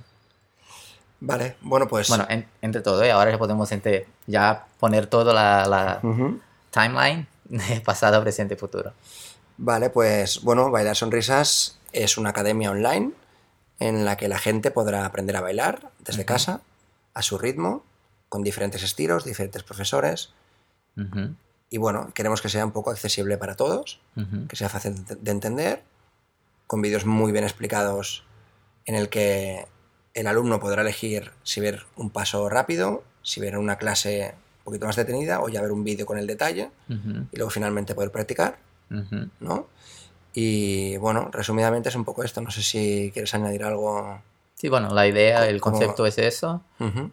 Vale, 1.18 1.56
bueno, 1.62 1.88
pues. 1.88 2.08
Bueno, 2.08 2.26
entre 2.60 2.82
todo, 2.82 3.02
¿eh? 3.02 3.10
ahora 3.10 3.30
ya 3.30 3.38
podemos 3.38 3.72
entre, 3.72 4.06
ya 4.26 4.66
poner 4.78 5.06
toda 5.06 5.32
la, 5.32 5.66
la 5.66 6.00
timeline 6.70 7.26
de 7.44 7.80
pasado, 7.84 8.20
presente 8.22 8.54
y 8.54 8.56
futuro. 8.58 8.92
Vale, 9.56 9.88
pues 9.88 10.42
bueno, 10.42 10.70
Bailar 10.70 10.94
Sonrisas 10.94 11.78
es 11.92 12.18
una 12.18 12.30
academia 12.30 12.70
online 12.70 13.12
en 13.78 14.04
la 14.04 14.18
que 14.18 14.28
la 14.28 14.38
gente 14.38 14.70
podrá 14.70 15.06
aprender 15.06 15.36
a 15.36 15.40
bailar 15.40 15.90
desde 16.00 16.26
casa, 16.26 16.60
a 17.14 17.22
su 17.22 17.38
ritmo, 17.38 17.82
con 18.28 18.42
diferentes 18.42 18.82
estilos, 18.82 19.24
diferentes 19.24 19.62
profesores. 19.62 20.34
Y 21.70 21.78
bueno, 21.78 22.12
queremos 22.12 22.42
que 22.42 22.50
sea 22.50 22.66
un 22.66 22.72
poco 22.72 22.90
accesible 22.90 23.38
para 23.38 23.54
todos, 23.54 24.00
que 24.48 24.56
sea 24.56 24.68
fácil 24.68 25.02
de 25.06 25.30
entender, 25.30 25.82
con 26.66 26.82
vídeos 26.82 27.04
muy 27.06 27.32
bien 27.32 27.44
explicados 27.44 28.24
en 28.84 28.94
el 28.94 29.08
que 29.08 29.66
el 30.14 30.26
alumno 30.26 30.60
podrá 30.60 30.82
elegir 30.82 31.32
si 31.42 31.60
ver 31.60 31.84
un 31.96 32.10
paso 32.10 32.48
rápido, 32.48 33.04
si 33.22 33.40
ver 33.40 33.58
una 33.58 33.76
clase 33.76 34.34
un 34.58 34.64
poquito 34.64 34.86
más 34.86 34.96
detenida 34.96 35.40
o 35.40 35.48
ya 35.48 35.60
ver 35.62 35.72
un 35.72 35.84
vídeo 35.84 36.06
con 36.06 36.18
el 36.18 36.26
detalle 36.26 36.70
y 36.88 37.36
luego 37.36 37.50
finalmente 37.50 37.94
poder 37.94 38.10
practicar, 38.10 38.56
¿no? 39.40 39.68
Y 40.32 40.98
bueno, 40.98 41.30
resumidamente 41.32 41.88
es 41.88 41.94
un 41.94 42.04
poco 42.04 42.22
esto. 42.22 42.42
No 42.42 42.50
sé 42.50 42.62
si 42.62 43.10
quieres 43.12 43.32
añadir 43.34 43.64
algo. 43.64 44.20
Sí, 44.54 44.68
bueno, 44.68 44.90
la 44.90 45.06
idea, 45.06 45.48
el 45.48 45.60
concepto 45.60 46.04
es 46.04 46.18
eso, 46.18 46.62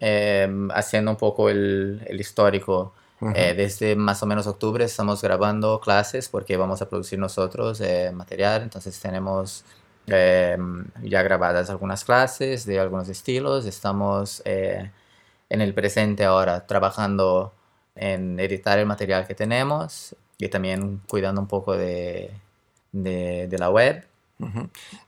em, 0.00 0.70
haciendo 0.70 1.10
un 1.10 1.16
poco 1.16 1.48
el, 1.48 2.02
el 2.06 2.20
histórico. 2.20 2.92
Eh, 3.34 3.54
desde 3.54 3.96
más 3.96 4.22
o 4.22 4.26
menos 4.26 4.46
octubre 4.46 4.84
estamos 4.84 5.22
grabando 5.22 5.80
clases 5.80 6.28
porque 6.28 6.56
vamos 6.56 6.82
a 6.82 6.88
producir 6.88 7.18
nosotros 7.18 7.80
eh, 7.80 8.10
material, 8.12 8.62
entonces 8.62 8.98
tenemos 9.00 9.64
Em, 10.06 10.84
ya 11.02 11.22
grabadas 11.22 11.70
algunas 11.70 12.04
clases 12.04 12.66
de 12.66 12.78
algunos 12.78 13.08
estilos. 13.08 13.64
Estamos 13.66 14.42
eh, 14.44 14.90
en 15.48 15.60
el 15.60 15.72
presente 15.74 16.24
ahora 16.24 16.66
trabajando 16.66 17.54
en 17.94 18.38
editar 18.40 18.78
el 18.78 18.86
material 18.86 19.26
que 19.26 19.34
tenemos 19.34 20.14
y 20.38 20.48
también 20.48 21.00
cuidando 21.08 21.40
un 21.40 21.46
poco 21.46 21.76
de, 21.76 22.30
de, 22.92 23.56
la 23.58 23.70
web. 23.70 24.06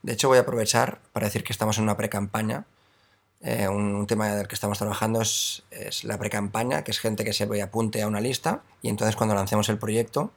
De 0.03 0.13
hecho, 0.13 0.29
voy 0.29 0.39
a 0.39 0.43
aprovechar 0.43 1.01
para 1.13 1.27
decir 1.27 1.45
que 1.45 1.53
estamos 1.53 1.77
en 1.79 1.85
una 1.85 1.97
pre-campaña. 1.97 2.65
Eh, 3.43 3.69
un, 3.69 4.07
tema 4.07 4.29
del 4.35 4.49
que 4.49 4.55
estamos 4.55 4.79
trabajando 4.79 5.21
es, 5.21 5.63
es 5.71 6.05
la 6.05 6.19
pre-campaña, 6.19 6.83
que 6.83 6.91
es 6.91 6.99
gente 6.99 7.25
que 7.25 7.33
se 7.33 7.45
apunte 7.63 8.03
a 8.03 8.09
una 8.09 8.21
lista 8.21 8.63
y 8.83 8.89
entonces 8.89 9.15
cuando 9.15 9.35
lancemos 9.35 9.69
el 9.69 9.79
proyecto 9.79 10.33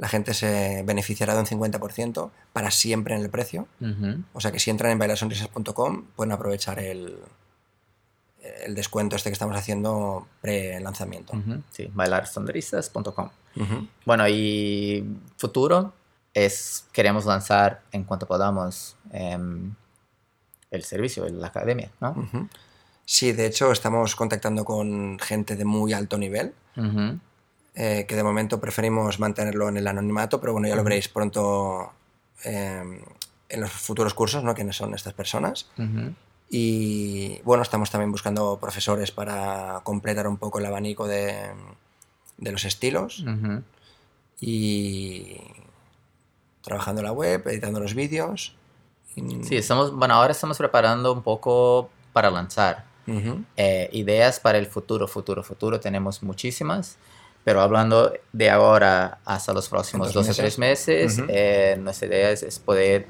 la 0.00 0.08
gente 0.08 0.32
se 0.32 0.82
beneficiará 0.82 1.34
de 1.34 1.40
un 1.40 1.46
50% 1.46 2.30
para 2.54 2.70
siempre 2.70 3.14
en 3.14 3.20
el 3.20 3.28
precio. 3.28 3.68
O 4.32 4.40
sea 4.40 4.50
que 4.50 4.58
si 4.58 4.70
entran 4.70 4.92
en 4.92 4.98
bailarsonrisas.com 4.98 6.04
pueden 6.16 6.32
aprovechar 6.32 6.78
el, 6.78 7.18
el 8.64 8.74
descuento 8.74 9.16
este 9.16 9.28
que 9.28 9.34
estamos 9.34 9.54
haciendo 9.58 10.26
pre-lanzamiento. 10.40 11.34
Sí, 11.70 11.90
bailarsonrisas.com. 11.92 13.28
Bueno, 14.06 14.26
y 14.26 15.04
futuro 15.36 15.92
es, 16.32 16.86
queremos 16.92 17.26
lanzar 17.26 17.82
en 17.92 18.04
cuanto 18.04 18.26
podamos 18.26 18.96
em, 19.12 19.74
el 20.70 20.84
servicio, 20.84 21.28
la 21.28 21.48
academia, 21.48 21.90
¿no? 22.00 22.48
Sí, 23.04 23.32
de 23.32 23.46
hecho 23.46 23.72
estamos 23.72 24.14
contactando 24.14 24.64
con 24.64 25.18
gente 25.18 25.56
de 25.56 25.64
muy 25.64 25.92
alto 25.92 26.16
nivel. 26.16 26.54
Eh, 27.74 28.04
que 28.08 28.16
de 28.16 28.22
momento 28.22 28.60
preferimos 28.60 29.20
mantenerlo 29.20 29.68
en 29.68 29.76
el 29.76 29.86
anonimato, 29.86 30.40
pero 30.40 30.52
bueno, 30.52 30.68
ya 30.68 30.76
lo 30.76 30.84
veréis 30.84 31.08
pronto 31.08 31.92
em, 32.44 33.00
en 33.48 33.60
los 33.60 33.70
futuros 33.70 34.12
cursos, 34.14 34.42
¿no? 34.44 34.54
Quiénes 34.54 34.76
son 34.76 34.94
estas 34.94 35.14
personas. 35.14 35.70
Y 36.48 37.40
bueno, 37.44 37.62
estamos 37.62 37.90
también 37.90 38.10
buscando 38.10 38.58
profesores 38.60 39.12
para 39.12 39.80
completar 39.84 40.26
un 40.26 40.36
poco 40.36 40.58
el 40.58 40.66
abanico 40.66 41.06
de, 41.06 41.50
de 42.38 42.52
los 42.52 42.64
estilos. 42.64 43.24
Y 44.40 45.36
trabajando 46.62 47.02
la 47.02 47.12
web, 47.12 47.46
editando 47.46 47.80
los 47.80 47.94
vídeos. 47.94 48.56
Sí, 49.14 49.56
estamos, 49.56 49.92
bueno, 49.92 50.14
ahora 50.14 50.32
estamos 50.32 50.56
preparando 50.58 51.12
un 51.12 51.22
poco 51.22 51.90
para 52.12 52.30
lanzar. 52.30 52.84
Eh, 53.56 53.88
ideas 53.92 54.38
para 54.38 54.58
el 54.58 54.66
futuro, 54.66 55.08
futuro, 55.08 55.42
futuro, 55.42 55.80
tenemos 55.80 56.22
muchísimas. 56.22 56.96
Pero 57.42 57.62
hablando 57.62 58.12
de 58.32 58.50
ahora 58.50 59.18
hasta 59.24 59.52
los 59.52 59.68
próximos 59.68 60.12
dos 60.12 60.28
o 60.28 60.34
tres 60.34 60.58
meses, 60.58 61.20
eh, 61.28 61.76
nuestra 61.80 62.06
idea 62.06 62.30
es, 62.30 62.58
poder 62.58 63.06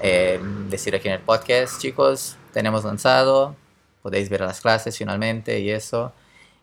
eh, 0.00 0.40
decir 0.68 0.94
aquí 0.96 1.08
en 1.08 1.14
el 1.14 1.20
podcast, 1.20 1.80
chicos, 1.80 2.36
tenemos 2.52 2.84
lanzado, 2.84 3.54
podéis 4.02 4.28
ver 4.28 4.40
las 4.40 4.60
clases 4.60 4.98
finalmente 4.98 5.60
y 5.60 5.70
eso. 5.70 6.12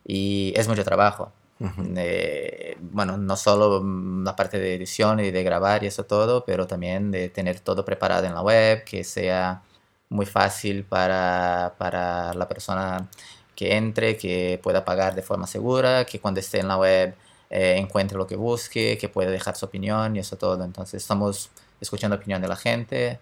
Y 0.04 0.52
es 0.56 0.68
mucho 0.68 0.84
trabajo. 0.84 1.32
Bueno, 1.58 3.16
no 3.16 3.36
solo 3.36 3.82
la 4.22 4.36
parte 4.36 4.58
de 4.58 4.74
edición 4.74 5.20
y 5.20 5.30
de 5.30 5.42
grabar 5.42 5.84
y 5.84 5.86
eso 5.86 6.04
todo, 6.04 6.44
pero 6.44 6.66
también 6.66 7.10
de 7.10 7.28
tener 7.28 7.60
todo 7.60 7.84
preparado 7.84 8.26
en 8.26 8.34
la 8.34 8.42
web, 8.42 8.84
que 8.84 9.04
sea 9.04 9.62
muy 10.08 10.26
fácil 10.26 10.84
para, 10.84 11.74
para 11.78 12.34
la 12.34 12.48
persona 12.48 13.08
que 13.54 13.76
entre, 13.76 14.16
que 14.16 14.60
pueda 14.62 14.84
pagar 14.84 15.14
de 15.14 15.22
forma 15.22 15.46
segura, 15.46 16.04
que 16.04 16.20
cuando 16.20 16.40
esté 16.40 16.60
en 16.60 16.68
la 16.68 16.76
web 16.76 17.14
eh, 17.48 17.76
encuentre 17.78 18.18
lo 18.18 18.26
que 18.26 18.36
busque, 18.36 18.98
que 18.98 19.08
pueda 19.08 19.30
dejar 19.30 19.56
su 19.56 19.64
opinión 19.66 20.16
y 20.16 20.18
eso 20.20 20.36
todo. 20.36 20.62
Entonces 20.62 21.02
estamos 21.02 21.50
escuchando 21.80 22.16
opinión 22.16 22.42
de 22.42 22.48
la 22.48 22.56
gente. 22.56 23.18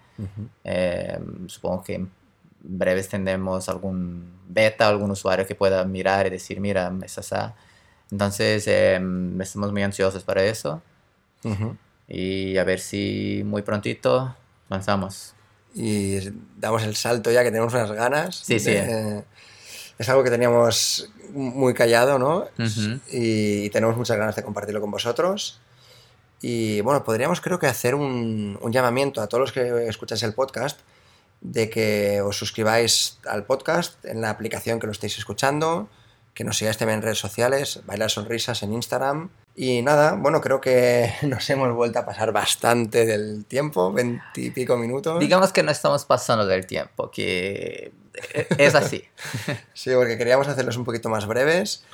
Eh, 0.64 1.18
supongo 1.46 1.84
que 1.84 1.94
en 1.94 2.10
breves 2.60 3.08
tendremos 3.08 3.68
algún 3.68 4.32
beta, 4.48 4.88
algún 4.88 5.10
usuario 5.10 5.46
que 5.46 5.54
pueda 5.54 5.84
mirar 5.84 6.26
y 6.26 6.30
decir, 6.30 6.60
mira, 6.60 6.92
es 7.02 7.18
así. 7.18 7.36
Entonces 8.10 8.66
eh, 8.66 9.00
estamos 9.40 9.72
muy 9.72 9.82
ansiosos 9.82 10.24
para 10.24 10.44
eso. 10.44 10.82
Y 12.08 12.56
a 12.56 12.64
ver 12.64 12.80
si 12.80 13.42
muy 13.44 13.62
prontito 13.62 14.34
lanzamos. 14.68 15.34
Y 15.74 16.18
damos 16.56 16.82
el 16.84 16.96
salto 16.96 17.30
ya 17.30 17.42
que 17.42 17.50
tenemos 17.50 17.74
unas 17.74 17.92
ganas. 17.92 18.36
Sí, 18.36 18.58
sí 18.58 18.76
es 19.98 20.08
algo 20.08 20.24
que 20.24 20.30
teníamos 20.30 21.10
muy 21.32 21.74
callado, 21.74 22.18
¿no? 22.18 22.46
y, 23.10 23.70
tenemos 23.70 23.96
muchas 23.96 24.16
ganas 24.16 24.36
de 24.36 24.42
compartirlo 24.42 24.80
con 24.80 24.90
vosotros. 24.90 25.60
Y 26.40 26.80
bueno, 26.82 27.04
podríamos 27.04 27.40
creo 27.40 27.58
que 27.58 27.66
hacer 27.66 27.94
un, 27.94 28.58
llamamiento 28.70 29.22
a 29.22 29.28
todos 29.28 29.40
los 29.40 29.52
que 29.52 29.88
escucháis 29.88 30.22
el 30.22 30.34
podcast 30.34 30.80
de 31.40 31.70
que 31.70 32.20
os 32.22 32.36
suscribáis 32.36 33.18
al 33.26 33.44
podcast 33.44 34.02
en 34.04 34.20
la 34.20 34.30
aplicación 34.30 34.80
que 34.80 34.86
lo 34.86 34.92
estéis 34.92 35.18
escuchando, 35.18 35.88
que 36.34 36.44
nos 36.44 36.58
sigáis 36.58 36.76
también 36.76 36.98
en 36.98 37.02
redes 37.02 37.18
sociales, 37.18 37.80
Bailar 37.86 38.10
Sonrisas 38.10 38.62
en 38.62 38.72
Instagram. 38.72 39.30
Y 39.56 39.82
nada, 39.82 40.14
bueno, 40.14 40.40
creo 40.40 40.60
que 40.60 41.12
nos 41.22 41.48
hemos 41.48 41.72
vuelto 41.72 42.00
a 42.00 42.04
pasar 42.04 42.32
bastante 42.32 43.06
del 43.06 43.44
tiempo, 43.46 43.92
veintipico 43.92 44.76
minutos. 44.76 45.20
Digamos 45.20 45.52
que 45.52 45.62
no 45.62 45.70
estamos 45.70 46.04
pasando 46.04 46.44
del 46.44 46.66
tiempo, 46.66 47.10
que 47.10 47.92
es 48.58 48.74
así. 48.74 49.04
sí, 49.74 49.90
porque 49.94 50.18
queríamos 50.18 50.48
hacerlos 50.48 50.76
un 50.76 50.84
poquito 50.84 51.08
más 51.08 51.26
breves. 51.26 51.84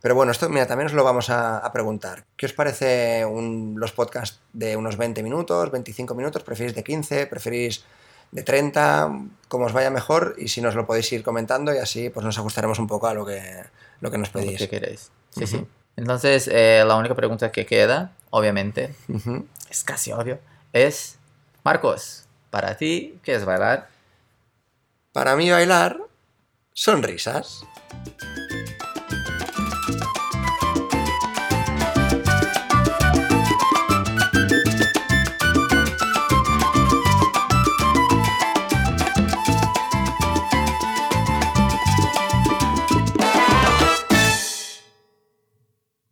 Pero 0.00 0.16
bueno, 0.16 0.32
esto, 0.32 0.48
mira, 0.48 0.66
también 0.66 0.86
os 0.86 0.94
lo 0.94 1.04
vamos 1.04 1.30
a, 1.30 1.70
preguntar. 1.72 2.24
¿Qué 2.36 2.46
os 2.46 2.52
parece 2.52 3.24
los 3.24 3.92
podcasts 3.92 4.40
de 4.52 4.76
unos 4.76 4.96
20 4.96 5.22
minutos, 5.22 5.70
25 5.70 6.14
minutos? 6.16 6.42
¿Preferís 6.42 6.74
de 6.74 6.82
15? 6.82 7.28
¿Preferís 7.28 7.84
de 8.32 8.42
30? 8.42 9.10
Como 9.46 9.66
os 9.66 9.72
vaya 9.72 9.90
mejor 9.90 10.34
y 10.38 10.48
si 10.48 10.60
nos 10.60 10.74
lo 10.74 10.86
podéis 10.86 11.12
ir 11.12 11.22
comentando 11.22 11.72
y 11.72 11.78
así 11.78 12.10
pues 12.10 12.26
nos 12.26 12.36
ajustaremos 12.38 12.78
un 12.78 12.88
poco 12.88 13.06
a 13.06 13.14
lo 13.14 13.24
que, 13.24 13.40
lo 14.00 14.10
que 14.10 14.18
nos 14.18 14.30
pedís. 14.30 14.52
Lo 14.52 14.58
que 14.58 14.68
queréis. 14.68 15.10
Sí, 15.30 15.46
sí. 15.46 15.64
Entonces, 15.96 16.48
eh, 16.48 16.82
la 16.86 16.96
única 16.96 17.14
pregunta 17.14 17.52
que 17.52 17.66
queda, 17.66 18.12
obviamente, 18.30 18.94
es 19.70 19.84
casi 19.84 20.10
obvio, 20.10 20.40
es, 20.72 21.18
Marcos, 21.64 22.24
para 22.50 22.76
ti, 22.76 23.18
¿qué 23.22 23.34
es 23.34 23.44
bailar? 23.44 23.88
Para 25.12 25.36
mí 25.36 25.50
bailar, 25.50 25.98
sonrisas. 26.72 27.64